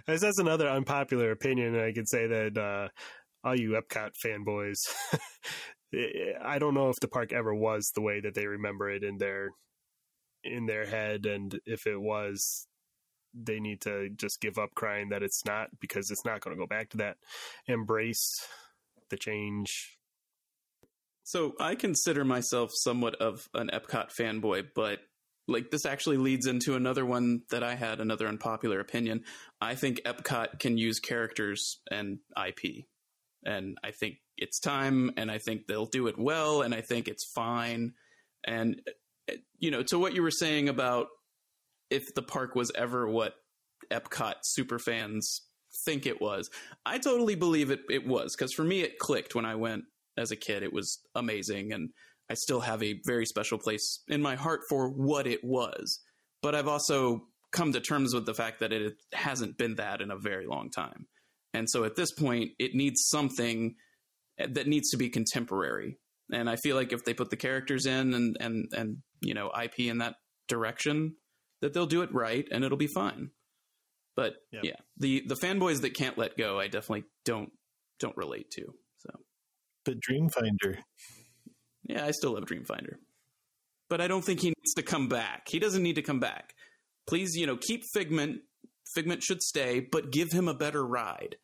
[0.08, 2.88] As that's another unpopular opinion, I could say that uh,
[3.46, 4.74] all you Epcot fanboys,
[6.42, 9.18] I don't know if the park ever was the way that they remember it in
[9.18, 9.50] their
[10.42, 12.66] in their head, and if it was,
[13.36, 16.60] they need to just give up crying that it's not because it's not going to
[16.60, 17.16] go back to that.
[17.66, 18.40] Embrace
[19.10, 19.98] the change.
[21.24, 25.00] So I consider myself somewhat of an Epcot fanboy, but
[25.48, 29.24] like this actually leads into another one that I had another unpopular opinion.
[29.60, 32.84] I think Epcot can use characters and IP.
[33.44, 37.06] And I think it's time and I think they'll do it well and I think
[37.06, 37.92] it's fine.
[38.44, 38.80] And
[39.58, 41.08] you know, to what you were saying about
[41.90, 43.34] if the park was ever what
[43.90, 45.40] Epcot superfans
[45.84, 46.50] think it was,
[46.84, 49.84] I totally believe it it was because for me it clicked when I went
[50.16, 50.62] as a kid.
[50.62, 51.90] It was amazing, and
[52.30, 56.00] I still have a very special place in my heart for what it was.
[56.42, 60.10] But I've also come to terms with the fact that it hasn't been that in
[60.10, 61.06] a very long time.
[61.54, 63.76] And so at this point, it needs something
[64.38, 65.98] that needs to be contemporary.
[66.32, 69.50] And I feel like if they put the characters in and and and you know
[69.62, 70.16] IP in that
[70.48, 71.16] direction,
[71.66, 73.30] that they'll do it right and it'll be fine.
[74.14, 74.64] But Yep.
[74.64, 77.50] yeah, the the fanboys that can't let go, I definitely don't
[77.98, 78.62] don't relate to.
[78.98, 79.10] So
[79.84, 80.78] But Dreamfinder,
[81.82, 82.94] yeah, I still love Dreamfinder,
[83.90, 85.48] but I don't think he needs to come back.
[85.48, 86.54] He doesn't need to come back.
[87.06, 88.42] Please, you know, keep Figment.
[88.94, 91.36] Figment should stay, but give him a better ride.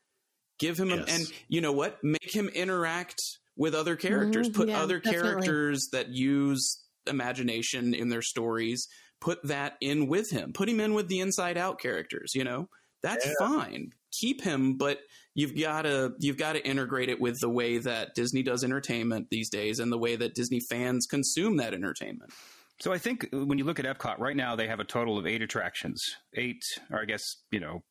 [0.61, 1.99] Give him, a, and you know what?
[2.05, 3.21] Make him interact
[3.57, 4.49] with other characters.
[4.49, 5.29] Mhm, Put yeah, other definitely.
[5.31, 8.87] characters that use imagination in their stories.
[9.23, 10.53] Put that in with him.
[10.53, 12.35] Put him in with the Inside Out characters.
[12.35, 12.69] You know,
[13.05, 13.33] that's Yeah.
[13.39, 13.93] fine.
[14.11, 14.99] Keep him, but
[15.35, 19.29] you've got to you've got to integrate it with the way that Disney does entertainment
[19.31, 22.33] these days and the way that Disney fans consume that entertainment.
[22.81, 25.25] So I think when you look at Epcot right now, they have a total of
[25.25, 27.85] eight attractions, eight, or I guess you know,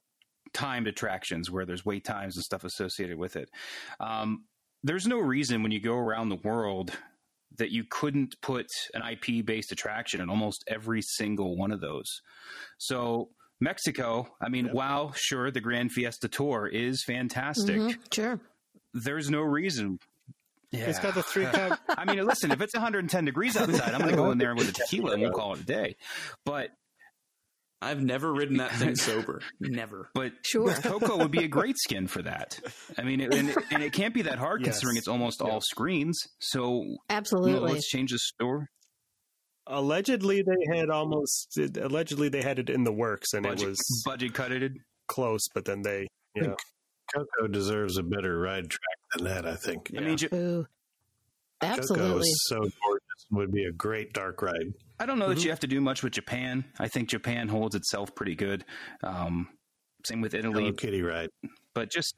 [0.54, 3.50] timed attractions where there's wait times and stuff associated with it.
[4.02, 4.44] Um,
[4.84, 6.92] there's no reason when you go around the world
[7.58, 12.06] that you couldn't put an IP based attraction in almost every single one of those.
[12.78, 13.30] So
[13.60, 17.76] Mexico, I mean, wow, sure, the Grand Fiesta Tour is fantastic.
[17.78, 18.39] Mhm, Sure.
[18.93, 19.99] There's no reason.
[20.72, 20.86] Yeah.
[20.89, 21.80] It's got the three cup.
[21.89, 24.70] I mean, listen, if it's 110 degrees outside, I'm going to go in there with
[24.70, 25.95] a tequila and we'll call it a day.
[26.45, 26.70] But
[27.82, 29.42] I've never ridden that thing sober.
[29.60, 30.10] Never.
[30.14, 30.72] but Sure.
[30.72, 32.60] Coco would be a great skin for that.
[32.98, 34.76] I mean, it, and, it, and it can't be that hard Yes.
[34.76, 36.20] considering it's almost all screens.
[36.40, 37.72] So you know, Absolutely.
[37.74, 38.68] let's change the store.
[39.68, 41.58] Allegedly, they had almost.
[41.78, 44.78] Allegedly, they had it in the works, and Budget, it was budget cutted.
[45.08, 45.48] close.
[45.54, 46.56] But then they, yeah,
[47.14, 49.46] Coco deserves a better ride track than that.
[49.46, 49.92] I think.
[49.96, 50.68] I mean, ju- Ooh.
[51.62, 54.74] Coco is so gorgeous would be a great dark ride.
[55.02, 55.34] I don't know Mm-hmm.
[55.36, 56.64] that you have to do much with Japan.
[56.80, 58.64] I think Japan holds itself pretty good.
[59.04, 59.47] Um,
[60.06, 61.30] same with Italy, Hello Kitty ride.
[61.74, 62.14] but just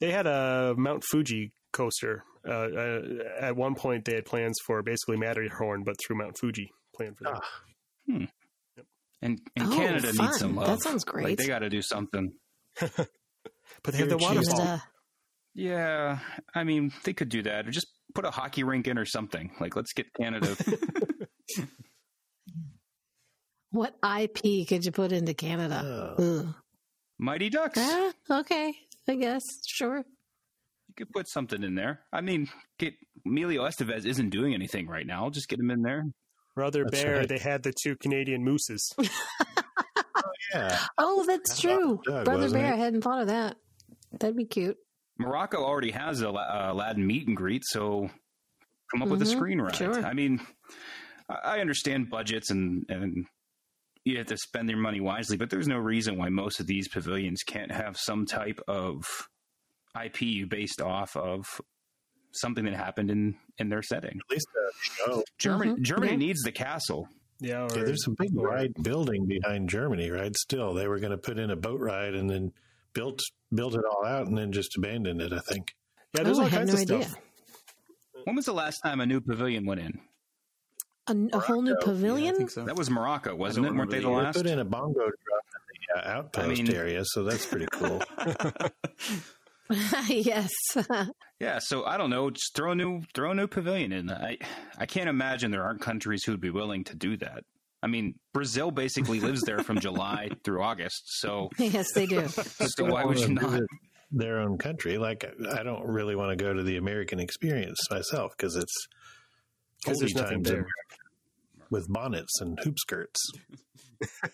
[0.00, 2.22] they had a Mount Fuji coaster.
[2.46, 3.02] Uh, uh,
[3.40, 6.70] at one point, they had plans for basically Matterhorn, but through Mount Fuji.
[6.94, 7.40] Plan for that.
[7.42, 8.10] Ah.
[8.10, 8.28] and,
[9.22, 10.26] and Oh, Canada fun.
[10.26, 10.66] needs some love.
[10.66, 10.82] That love.
[10.82, 11.38] sounds Like, great.
[11.38, 12.32] they got to do something.
[12.80, 13.08] but
[13.84, 14.58] they have You're the a cheese waterfall.
[14.58, 14.82] Canada.
[15.54, 16.18] Yeah,
[16.54, 19.50] I mean, they could do that, or just put a hockey rink in or something.
[19.58, 20.54] Like, let's get Canada.
[23.76, 26.14] What IP could you put into Canada?
[26.18, 26.54] Ugh.
[27.18, 27.78] Mighty Ducks.
[27.80, 28.72] Ah, okay,
[29.08, 29.42] I guess.
[29.66, 29.98] Sure.
[29.98, 32.00] You could put something in there.
[32.12, 32.48] I mean,
[32.78, 32.94] get
[33.26, 35.28] Emilio Estevez isn't doing anything right now.
[35.28, 36.04] Just get him in there.
[36.54, 37.28] Brother That's Bear, right.
[37.28, 38.90] they had the two Canadian mooses.
[38.98, 40.22] oh,
[40.54, 42.00] Yeah, Oh, that's true.
[42.06, 42.74] Doug, Brother Bear, it?
[42.74, 43.56] I hadn't thought of that.
[44.18, 44.78] That'd be cute.
[45.18, 48.08] Morocco already has a uh, Aladdin meet and greet, so
[48.90, 49.76] come up with a Mhm, screen ride.
[49.76, 50.04] sure.
[50.04, 50.40] I mean,
[51.28, 53.26] I I understand budgets and and
[54.06, 56.88] you have to spend your money wisely, but there's no reason why most of these
[56.88, 59.04] pavilions can't have some type of
[60.02, 61.60] IP based off of
[62.32, 64.10] something that happened in in their setting.
[64.18, 65.22] at least a show.
[65.38, 66.18] Germany Mhm, Germany yeah.
[66.18, 67.08] needs the castle.
[67.40, 70.34] Yeah, or, Yeah, there's a big or- ride building behind Germany, right?
[70.36, 72.52] Still, they were going to put in a boat ride and then
[72.94, 73.20] built
[73.54, 75.32] built it all out and then just abandoned it.
[75.32, 75.74] I think.
[76.14, 77.02] Yeah, there's oh, all I kinds no of idea.
[77.08, 77.20] stuff.
[78.24, 80.00] When was the last time a new pavilion went in?
[81.08, 81.86] A, a whole new Morocco.
[81.86, 82.34] pavilion?
[82.34, 82.64] I think so.
[82.64, 83.68] That was Morocco, wasn't it?
[83.70, 84.36] don't Weren't they the last?
[84.36, 87.66] Put in a bongo drum in the uh, outpost I mean- area, so that's pretty
[87.72, 88.02] cool.
[90.08, 90.50] yes.
[91.38, 92.30] Yeah, so I don't know.
[92.30, 94.10] Just throw a new throw a new pavilion in.
[94.10, 94.38] I
[94.78, 97.44] I can't imagine there aren't countries who would be willing to do that.
[97.82, 102.26] I mean, Brazil basically lives there from July through August, so yes, they do.
[102.28, 103.60] so why would you not?
[104.10, 104.96] Their own country.
[104.96, 108.86] Like, I don't really want to go to the American experience myself because it's
[109.84, 110.66] 'Cause there's nothing times there.
[111.70, 113.30] America with bonnets and hoop skirts.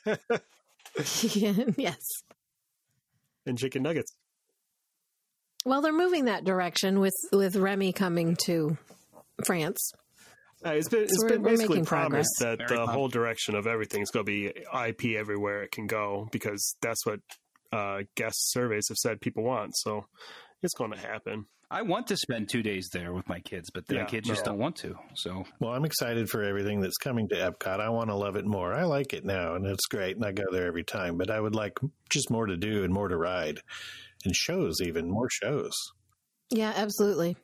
[1.77, 1.99] yes.
[3.47, 4.13] And chicken nuggets.
[5.65, 8.77] Well, they're moving that direction with with Remy coming to
[9.45, 9.93] France.
[10.65, 12.59] Uh, it's been it's So been we're- we're basically making promised progress.
[12.59, 14.47] that Very the pop- whole direction of everything is going to be
[14.87, 17.21] IP everywhere it can go because that's what
[17.73, 19.75] uh, guest surveys have said people want.
[19.77, 20.07] So
[20.63, 21.47] it's going to happen.
[21.73, 24.45] I want to spend two days there with my kids, but the Yeah, kids just
[24.45, 24.53] no.
[24.53, 24.95] don't want to.
[25.15, 27.81] So Well, I'm excited for everything that's coming to Epcot.
[27.81, 28.75] I want to love it more.
[28.75, 31.17] I like it now, and it's great, and I go there every time.
[31.17, 31.79] But I would like
[32.11, 33.59] just more to do and more to ride,
[34.25, 35.73] and shows, even more shows.
[36.51, 37.37] Yeah, absolutely.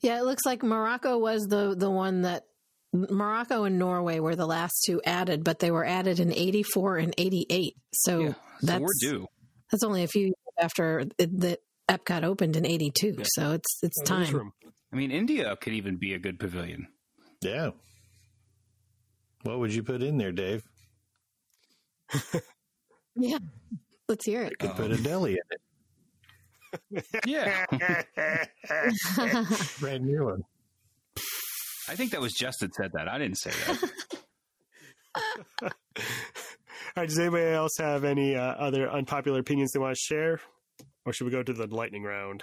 [0.00, 2.44] Yeah, it looks like Morocco was the the one that
[2.92, 7.14] Morocco and Norway were the last two added, but they were added in 84 and
[7.18, 7.74] 88.
[7.94, 9.26] So yeah, so that's we're due.
[9.70, 11.58] that's only a few years after it, the
[11.90, 13.16] Epcot opened in 82.
[13.24, 14.36] So it's it's There's time.
[14.36, 14.52] room.
[14.92, 16.88] I mean, India could even be a good pavilion.
[17.42, 17.70] Yeah.
[19.42, 20.62] What would you put in there, Dave?
[23.18, 23.38] Yeah.
[24.08, 24.50] Let's hear it.
[24.60, 27.04] You Could put a deli in it.
[27.26, 27.64] Yeah,
[29.80, 30.42] Brand new one.
[31.88, 33.08] I think that was Justin said that.
[33.08, 33.90] I didn't say that.
[35.62, 35.70] All
[36.96, 37.08] right.
[37.08, 40.40] Does anybody else have any uh, other unpopular opinions they want to share,
[41.06, 42.42] or should we go to the lightning round?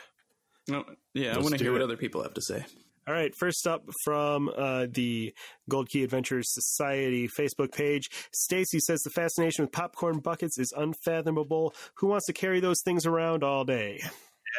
[0.68, 2.66] No, yeah, I Let's want to do hear what other people have to say.
[3.06, 5.34] All right, first up from uh, the
[5.70, 11.74] Gold Key Adventures Society Facebook page, Stacy says the fascination with popcorn buckets is unfathomable.
[11.96, 14.00] Who wants to carry those things around all day?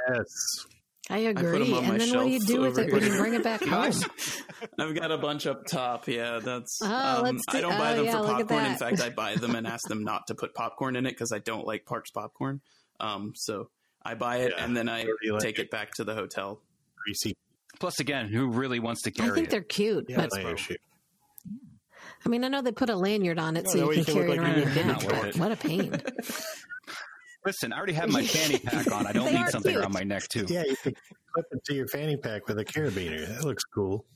[0.09, 0.27] Yes.
[1.09, 1.75] I put 'em agree.
[1.75, 3.43] on my and then what do you do with over it when you bring it
[3.43, 3.93] back home?
[4.79, 6.09] I've got a bunch up top.
[6.09, 6.81] Yeah, that's.
[6.83, 8.65] Oh, um, let's I don't buy oh, them yeah, for popcorn.
[8.65, 11.33] In fact, I buy them and ask them not to put popcorn in it because
[11.33, 12.63] I don't like Parks popcorn.
[13.01, 13.69] Um, so
[14.05, 15.63] I buy it Yeah, and then I dirty like take it.
[15.63, 16.61] it back to the hotel.
[17.05, 17.35] Greasy
[17.81, 19.29] Plus, again, who really wants to carry?
[19.29, 19.33] It?
[19.33, 19.51] I think it?
[19.51, 20.77] they're cute, Yeah, but that's my issue.
[22.25, 23.95] I mean, I know they put a lanyard on it No, so that you way
[23.97, 25.01] can can carry it like around you're your in neck.
[25.01, 25.39] bed with it.
[25.39, 26.03] What a pain!
[27.47, 29.07] Listen, I already have my fanny pack on.
[29.07, 29.83] I don't need something cute.
[29.83, 30.47] around my neck too.
[30.49, 30.97] Yeah, you could
[31.35, 33.27] clip it to your fanny pack with a carabiner.
[33.29, 34.07] That looks cool.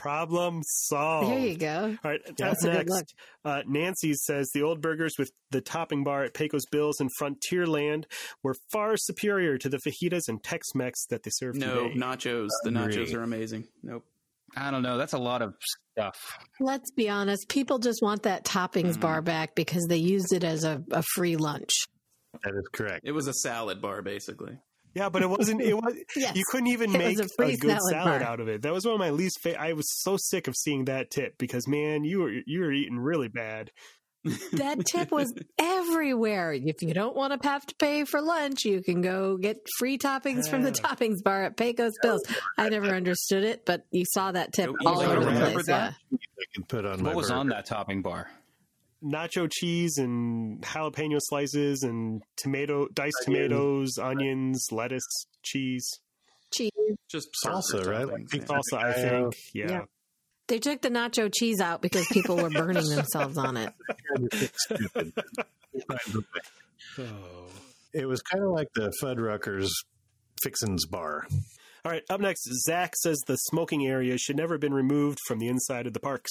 [0.00, 1.30] Problem solved.
[1.30, 1.96] There you go.
[2.02, 2.96] All right, That's up a good look.
[2.98, 7.10] next, uh, Nancy says the old burgers with the topping bar at Pecos Bills and
[7.20, 8.04] Frontierland
[8.42, 11.94] were far superior to the fajitas and Tex-Mex that they serve No today.
[12.00, 12.48] nachos.
[12.64, 13.64] The nachos are amazing.
[13.82, 14.04] Nope.
[14.56, 14.96] I don't know.
[14.98, 15.54] That's a lot of
[15.92, 16.16] stuff.
[16.58, 17.48] Let's be honest.
[17.48, 19.00] People just want that toppings Mm-hmm.
[19.00, 21.70] bar back because they used it as a, a free lunch.
[22.42, 23.02] That is correct.
[23.04, 24.56] It was a salad bar, basically.
[24.94, 25.60] Yeah, but it wasn't.
[25.60, 25.94] It was.
[26.16, 26.36] Yes.
[26.36, 28.62] You couldn't even It make a, a good salad salad out of it.
[28.62, 29.40] That was one of my least.
[29.40, 32.72] Fa- I was so sick of seeing that tip because man, you were you were
[32.72, 33.70] eating really bad.
[34.52, 36.52] That tip was everywhere.
[36.52, 39.96] If you don't want to have to pay for lunch, you can go get free
[39.98, 42.22] toppings from the toppings bar at Pecos Bills.
[42.58, 45.66] I never understood it, but you saw that tip all over the place.
[45.66, 45.94] that?
[46.10, 46.18] Yeah.
[46.38, 48.28] I can put on my What was on that topping bar?
[49.02, 53.42] Nacho cheese and jalapeno slices and tomato diced Onion.
[53.42, 55.88] tomatoes, onions, lettuce, cheese,
[56.52, 56.70] Cheese.
[57.08, 58.06] Just Salsa, right?
[58.06, 58.74] Like salsa.
[58.74, 59.12] I think.
[59.12, 59.70] Oh, yeah.
[59.70, 59.80] Yeah.
[60.48, 63.72] They took the nacho cheese out because people were burning themselves on it.
[66.98, 67.04] Oh.
[67.92, 69.68] It was kind of like the Fuddruckers
[70.44, 71.26] Fixins bar.
[71.84, 72.04] All right.
[72.08, 75.88] Up next, Zach says the smoking area should never have been removed from the inside
[75.88, 76.30] of the parks.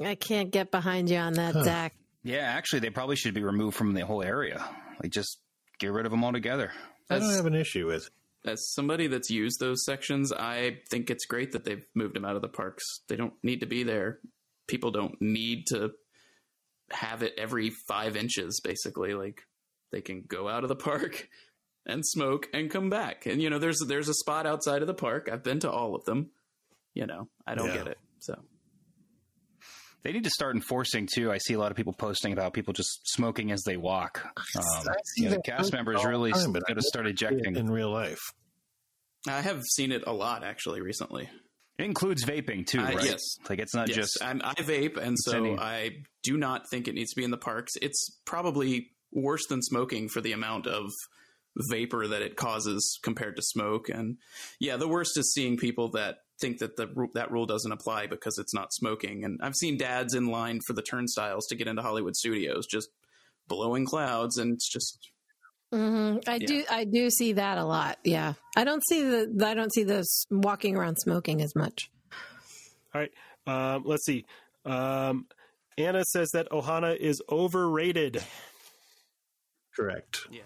[0.00, 1.94] I can't get behind you on that, Zach.
[2.22, 4.64] Yeah, actually, they probably should be removed from the whole area.
[5.02, 5.38] Like, just
[5.78, 6.72] get rid of them altogether.
[7.10, 8.08] I don't have an issue with.
[8.46, 12.36] As somebody that's used those sections, I think it's great that they've moved them out
[12.36, 12.84] of the parks.
[13.08, 14.18] They don't need to be there.
[14.66, 15.92] People don't need to
[16.90, 19.14] have it every five inches, basically.
[19.14, 19.42] Like
[19.92, 21.28] they can go out of the park
[21.86, 23.26] and smoke and come back.
[23.26, 25.28] And you know, there's there's a spot outside of the park.
[25.32, 26.30] I've been to all of them.
[26.94, 27.76] You know, I don't Yeah.
[27.78, 27.98] get it.
[28.18, 28.38] So
[30.04, 31.32] They need to start enforcing too.
[31.32, 34.22] I see a lot of people posting about people just smoking as they walk.
[34.56, 36.82] Um, I see you know, the cast posted members really time, but I got to
[36.82, 37.56] start never see it ejecting.
[37.56, 38.20] in real life.
[39.26, 41.30] I have seen it a lot actually recently.
[41.78, 43.04] It includes vaping too, I- right?
[43.04, 43.20] yes.
[43.48, 45.90] Like it's not yes, just I'm, I vape, and so any- I
[46.22, 47.72] do not think it needs to be in the parks.
[47.80, 50.90] It's probably worse than smoking for the amount of
[51.70, 53.88] vapor that it causes compared to smoke.
[53.88, 54.18] And
[54.60, 58.38] yeah, the worst is seeing people that think that the that rule doesn't apply because
[58.38, 59.24] it's not smoking.
[59.24, 62.88] And I've seen dads in line for the turnstiles to get into Hollywood studios just
[63.48, 65.10] blowing clouds, and it's just
[65.72, 66.46] hmm I Yeah.
[66.46, 66.64] do.
[66.70, 67.98] I do see that a lot.
[68.04, 69.46] Yeah, I don't see the.
[69.46, 71.90] I don't see those walking around smoking as much.
[72.94, 73.12] All right.
[73.46, 74.24] Um, let's see.
[74.64, 75.26] Um,
[75.76, 78.22] Anna says that Ohana is overrated.
[79.76, 80.20] Correct.
[80.30, 80.42] yeah.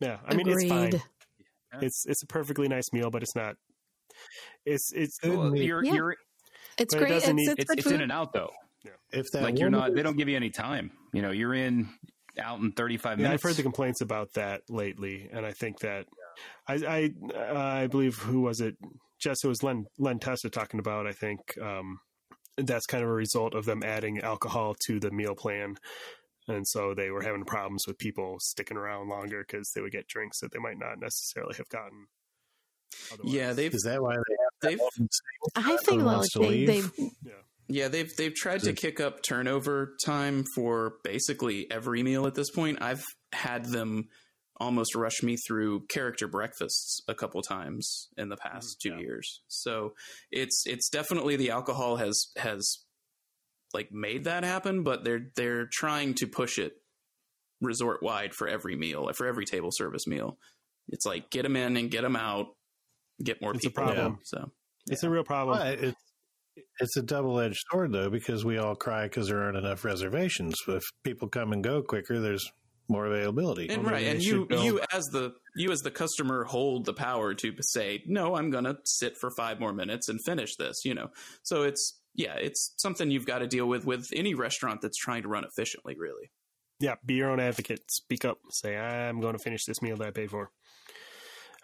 [0.00, 1.00] Yeah, I mean it's fine.
[1.80, 3.56] It's it's a perfectly nice meal, but it's not.
[4.64, 5.94] It's it's well, you're, Yeah.
[5.94, 6.16] you're
[6.78, 7.16] It's But it great.
[7.16, 8.50] It's, need- it's, it's, it's in and out though.
[9.12, 9.94] If that Like you're woman not.
[9.94, 10.90] They don't give you any time.
[11.12, 11.88] You know, you're in
[12.40, 16.06] out in 35 Yeah, I've heard the complaints about that lately, and I think that
[16.66, 18.76] I I, uh, I believe who was it?
[19.20, 21.06] Jess, it was Len Len Testa talking about.
[21.06, 21.98] I think um,
[22.56, 25.76] that's kind of a result of them adding alcohol to the meal plan,
[26.48, 30.08] and so they were having problems with people sticking around longer because they would get
[30.08, 32.06] drinks that they might not necessarily have gotten.
[33.12, 33.34] Otherwise.
[33.34, 34.80] Yeah, they've Is that why they have they've
[35.56, 36.68] I think Who like wants they, leave?
[36.68, 36.82] they
[37.68, 42.50] Yeah, they've they've tried to kick up turnover time for basically every meal at this
[42.50, 42.78] point.
[42.82, 44.08] I've had them
[44.60, 48.98] almost rush me through character breakfasts a couple times in the past mm, two Yeah.
[49.00, 49.40] years.
[49.48, 49.94] So
[50.30, 52.78] it's it's definitely the alcohol has has
[53.74, 56.74] like made that happen, but they're they're trying to push it
[57.60, 60.36] resort wide for every meal, for every table service meal.
[60.88, 62.48] It's like get them in and get them out,
[63.22, 64.14] get more It's a problem.
[64.14, 64.18] in.
[64.24, 64.50] So
[64.88, 65.58] it's a real problem.
[65.58, 65.96] But it's
[66.78, 70.54] it's a double edged sword though because we all cry because there aren't enough reservations.
[70.68, 72.50] If people come and go quicker, there's
[72.88, 73.68] more availability.
[73.70, 76.92] And Well, right, and you build- you as the you as the customer hold the
[76.92, 78.34] power to say no.
[78.34, 80.84] I'm gonna sit for five more minutes and finish this.
[80.84, 81.08] You know,
[81.42, 85.22] so it's yeah, it's something you've got to deal with with any restaurant that's trying
[85.22, 85.94] to run efficiently.
[85.98, 86.30] Really,
[86.80, 87.80] Yeah, be your own advocate.
[87.90, 88.36] Speak up.
[88.50, 90.50] Say, I'm going to finish this meal that I paid for.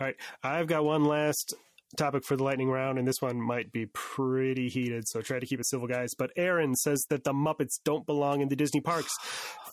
[0.01, 0.17] All right.
[0.43, 1.55] I've got one last
[1.97, 5.47] topic for the lightning round, and this one might be pretty heated, so try to
[5.47, 6.11] keep it civil, guys.
[6.17, 9.11] But Aaron says that the Muppets don't belong in the Disney parks.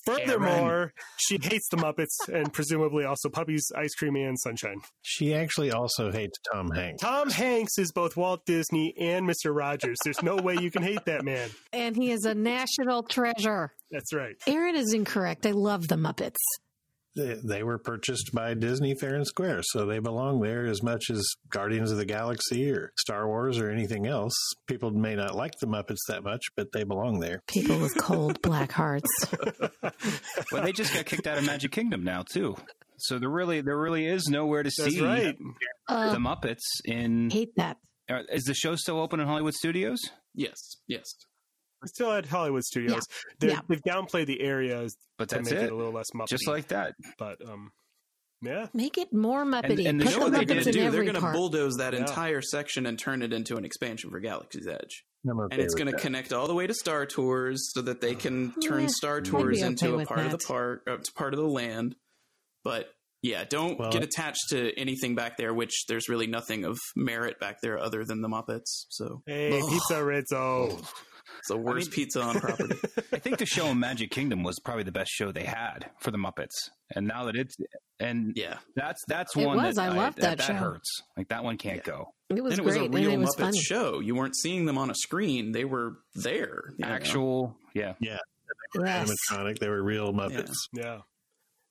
[0.05, 4.81] Furthermore, she hates the Muppets and presumably also puppies, ice cream, and sunshine.
[5.01, 7.01] She actually also hates Tom Hanks.
[7.01, 9.55] Tom Hanks is both Walt Disney and Mr.
[9.55, 9.97] Rogers.
[10.03, 11.49] There's no way you can hate that man.
[11.73, 13.73] And he is a national treasure.
[13.89, 14.35] That's right.
[14.45, 15.45] Aaron is incorrect.
[15.45, 16.37] I love the Muppets.
[17.15, 21.09] They, they were purchased by Disney Fair and Square, so they belong there as much
[21.09, 24.33] as Guardians of the Galaxy or Star Wars or anything else.
[24.67, 27.41] People may not like the Muppets that much, but they belong there.
[27.47, 29.09] People with cold black hearts.
[30.51, 32.55] But they just got kicked out of Magic Kingdom now too.
[32.97, 35.35] So there really there really is nowhere to That's see right.
[35.87, 37.29] Uh, the Muppets in.
[37.29, 37.77] hate that.
[38.29, 39.99] Is the show still open in Hollywood Studios?
[40.33, 41.03] yes, yes.
[41.85, 43.03] We're still at Hollywood Studios.
[43.39, 43.59] They're- Yeah.
[43.67, 45.65] They've downplayed the areas But to that's make it.
[45.65, 45.71] it.
[45.71, 46.27] a little less Muppety.
[46.29, 46.93] Just like that.
[47.17, 47.71] but um,
[48.41, 49.87] yeah, Make it more Muppety.
[49.87, 50.91] and You know what the they're going to do?
[50.91, 51.99] They're going to bulldoze that Yeah.
[52.01, 55.05] entire section and turn it into an expansion for Galaxy's Edge.
[55.23, 58.53] And it's going to connect all the way to Star Tours so that they can
[58.61, 61.33] turn Yeah, Star Tours okay into a with part of the park, uh, it's part
[61.33, 61.95] of the land.
[62.63, 62.89] But
[63.23, 67.39] yeah, don't Well- get attached to anything back there, which there's really nothing of merit
[67.39, 68.85] back there other than the Muppets.
[68.89, 69.67] So hey, Ugh.
[69.67, 70.79] Pizza Rizzo.
[71.39, 72.75] It's the worst pizza on property.
[73.13, 76.11] I think the show in Magic Kingdom was probably the best show they had for
[76.11, 76.55] the Muppets.
[76.95, 77.55] And now that it's
[77.99, 79.75] and yeah, that's that's It one was.
[79.75, 80.53] that I loved that show.
[80.53, 80.89] hurts.
[81.17, 81.83] Like that one can't Yeah.
[81.93, 82.05] go.
[82.29, 82.89] It was and it was great.
[82.89, 83.59] a real and was Muppets funny.
[83.61, 83.99] show.
[83.99, 86.73] You weren't seeing them on a screen; they were there.
[86.77, 86.91] you know?
[86.91, 87.93] Actual, yeah.
[87.99, 88.19] Yes.
[88.75, 89.59] animatronic.
[89.59, 90.53] They were real Muppets.
[90.73, 90.99] Yeah.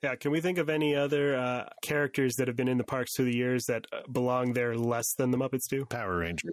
[0.03, 3.13] Yeah, can we think of any other uh, characters that have been in the parks
[3.17, 5.87] through the years that uh, belong there less than the Muppets do?
[5.87, 6.53] Power Rangers.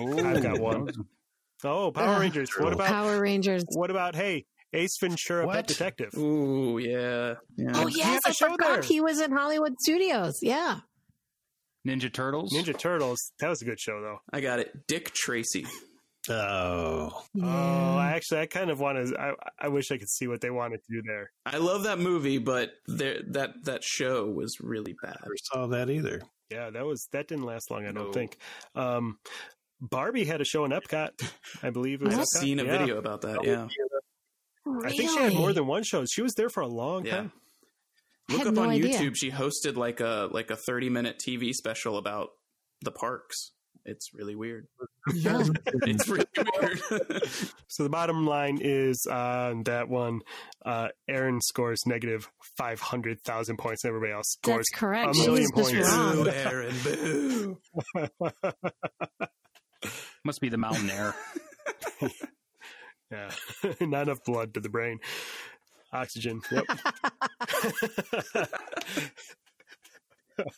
[0.00, 0.88] I've got one.
[1.64, 2.20] Oh, Power Ugh.
[2.20, 2.50] Rangers.
[2.58, 3.64] What about Power Rangers.
[3.74, 5.54] what about hey, Ace Ventura, What?
[5.56, 6.14] Pet Detective?
[6.16, 7.70] Ooh, yeah, yeah.
[7.74, 8.82] Oh He yes, had a I show forgot there.
[8.82, 10.38] he was in Hollywood Studios.
[10.42, 10.80] Yeah.
[11.86, 12.52] Ninja Turtles.
[12.52, 13.32] Ninja Turtles.
[13.40, 14.18] That was a good show though.
[14.32, 14.86] I got it.
[14.86, 15.66] Dick Tracy.
[16.30, 19.18] Oh, Oh, actually, I kind of want to.
[19.18, 21.30] I, I wish I could see what they wanted to do there.
[21.46, 25.16] I love that movie, but there that that show was really bad.
[25.22, 26.20] never saw that either.
[26.50, 27.86] Yeah, that was that didn't last long.
[27.86, 28.12] I don't No.
[28.12, 28.36] think.
[28.74, 29.18] Um,
[29.80, 31.10] Barbie had a show in Epcot,
[31.62, 32.02] I believe.
[32.02, 32.40] It was I've Epcot.
[32.40, 32.78] seen a Yeah.
[32.78, 33.44] video about that.
[33.44, 33.68] Yeah,
[34.84, 36.04] I think she had more than one show.
[36.04, 37.16] She was there for a long yeah.
[37.16, 37.32] time.
[38.28, 38.98] Look up no on idea.
[38.98, 39.16] YouTube.
[39.16, 42.30] She hosted like a like a thirty minute TV special about
[42.82, 43.52] the parks.
[43.86, 44.66] It's really weird.
[45.14, 45.42] Yeah.
[45.84, 46.26] It's really
[46.60, 46.80] weird.
[47.68, 50.20] So the bottom line is uh, that one,
[50.66, 54.66] uh, Aaron scores negative five hundred thousand points, and everybody else scores.
[54.70, 55.10] That's correct.
[55.10, 55.96] a She's million just points.
[55.96, 56.24] wrong.
[56.24, 57.58] boo, Aaron, boo.
[60.24, 61.14] Must be the mountain air.
[63.10, 63.30] Yeah,
[63.80, 64.98] not enough blood to the brain.
[65.92, 66.40] Oxygen.
[66.52, 66.64] Yep.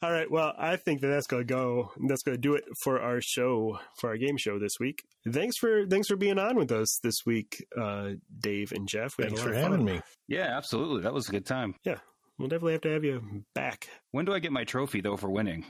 [0.00, 0.30] All right.
[0.30, 1.90] Well, I think that that's going to go.
[2.08, 5.02] That's going to do it for our show, for our game show this week.
[5.28, 8.10] Thanks for thanks for being on with us this week, uh,
[8.40, 9.14] Dave and Jeff.
[9.18, 9.84] We Thanks for having fun.
[9.84, 10.00] me.
[10.28, 11.02] Yeah, absolutely.
[11.02, 11.74] That was a good time.
[11.84, 11.98] Yeah,
[12.38, 13.88] we'll definitely have to have you back.
[14.12, 15.64] When do I get my trophy though for winning?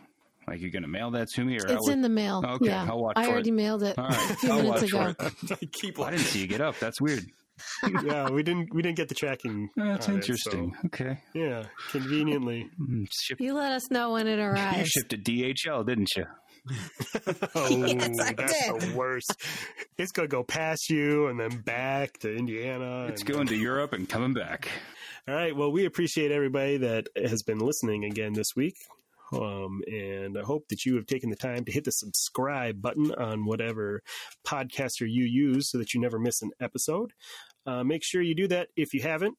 [0.48, 2.42] Like you're gonna mail that to me, or how It's would- in the mail.
[2.44, 2.86] Okay, yeah.
[2.88, 3.54] I'll watch I for already it.
[3.54, 5.14] mailed it All right, a few I'll minutes ago.
[5.18, 5.72] for it.
[5.80, 6.78] Keep I didn't see you get up.
[6.78, 7.24] That's weird.
[8.04, 9.68] yeah, we didn't we didn't get the tracking.
[9.76, 10.72] That's on it, interesting.
[10.80, 11.18] so, Okay.
[11.34, 12.70] yeah, conveniently.
[12.80, 14.78] Mm, Ship, You let us know when it arrives.
[14.78, 16.24] you shipped to DHL, didn't you?
[17.54, 18.80] Oh, Yes, I that's did.
[18.80, 19.34] the worst.
[19.96, 23.06] It's gonna go past you and then back to Indiana.
[23.08, 24.68] It's and- going to Europe and coming back.
[25.26, 25.54] All right.
[25.54, 28.76] Well, we appreciate everybody that has been listening again this week.
[29.32, 33.12] Um, and I hope that you have taken the time to hit the subscribe button
[33.14, 34.02] on whatever
[34.46, 37.12] podcaster you use so that you never miss an episode.
[37.66, 39.36] Uh, make sure you do that if you haven't.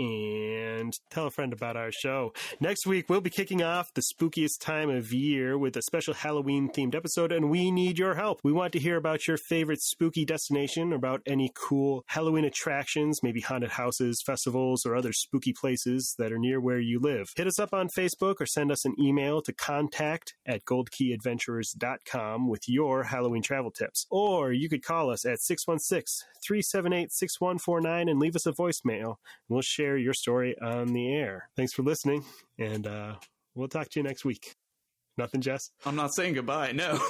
[0.00, 2.32] And tell a friend about our show.
[2.58, 6.70] Next week, we'll be kicking off the spookiest time of year with a special Halloween
[6.70, 8.40] themed episode, and we need your help.
[8.42, 13.42] We want to hear about your favorite spooky destination, about any cool Halloween attractions, maybe
[13.42, 17.28] haunted houses, festivals, or other spooky places that are near where you live.
[17.36, 22.68] Hit us up on Facebook or send us an email to contact at goldkeyadventurers.com with
[22.68, 24.06] your Halloween travel tips.
[24.10, 29.16] Or you could call us at 616 378 6149 and leave us a voicemail.
[29.48, 31.48] We'll share your story on the air.
[31.56, 32.24] Thanks for listening,
[32.58, 33.14] and uh,
[33.56, 34.54] we'll talk to you next week.
[35.18, 35.70] Nothing, Jess?
[35.84, 36.72] I'm not saying goodbye.
[36.72, 36.98] No.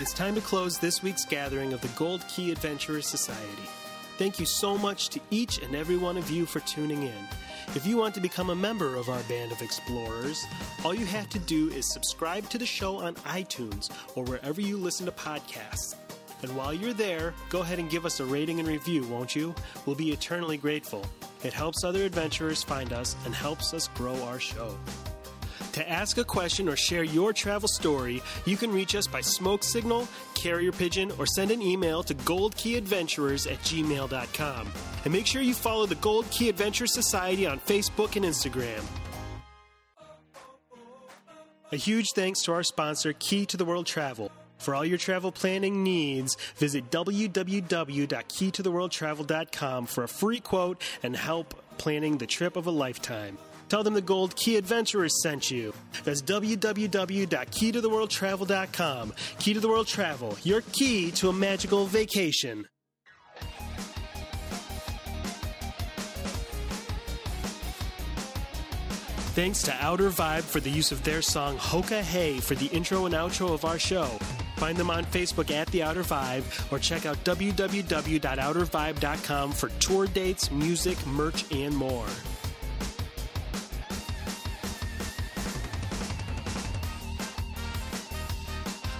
[0.00, 3.68] It's time to close this week's gathering of the Gold Key Adventurers Society.
[4.16, 7.28] Thank you so much to each and every one of you for tuning in.
[7.74, 10.46] If you want to become a member of our band of explorers,
[10.84, 14.76] all you have to do is subscribe to the show on iTunes or wherever you
[14.76, 15.96] listen to podcasts.
[16.42, 19.54] And while you're there, go ahead and give us a rating and review, won't you?
[19.86, 21.04] We'll be eternally grateful.
[21.42, 24.76] It helps other adventurers find us and helps us grow our show.
[25.72, 29.62] To ask a question or share your travel story, you can reach us by smoke
[29.62, 34.68] signal, carrier pigeon, or send an email to goldkeyadventurers at gmail.com.
[35.04, 38.82] And make sure you follow the Gold Key Adventure Society on Facebook and Instagram.
[41.70, 44.32] A huge thanks to our sponsor, Key to the World Travel.
[44.58, 52.18] For all your travel planning needs, visit www.keytotheworldtravel.com for a free quote and help planning
[52.18, 53.38] the trip of a lifetime.
[53.68, 55.74] Tell them the Gold Key Adventurers sent you.
[56.04, 59.12] That's www.keytotheworldtravel.com.
[59.38, 62.66] Key to the World Travel, your key to a magical vacation.
[69.34, 73.06] Thanks to Outer Vibe for the use of their song Hoka Hey for the intro
[73.06, 74.18] and outro of our show.
[74.58, 76.42] Find them on Facebook at The Outer Vibe
[76.72, 82.08] or check out www.outervibe.com for tour dates, music, merch, and more.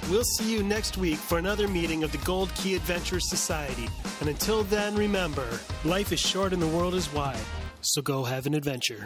[0.08, 3.88] We'll see you next week for another meeting of the Gold Key Adventurers Society.
[4.20, 7.36] And until then, remember life is short and the world is wide.
[7.80, 9.04] So go have an adventure.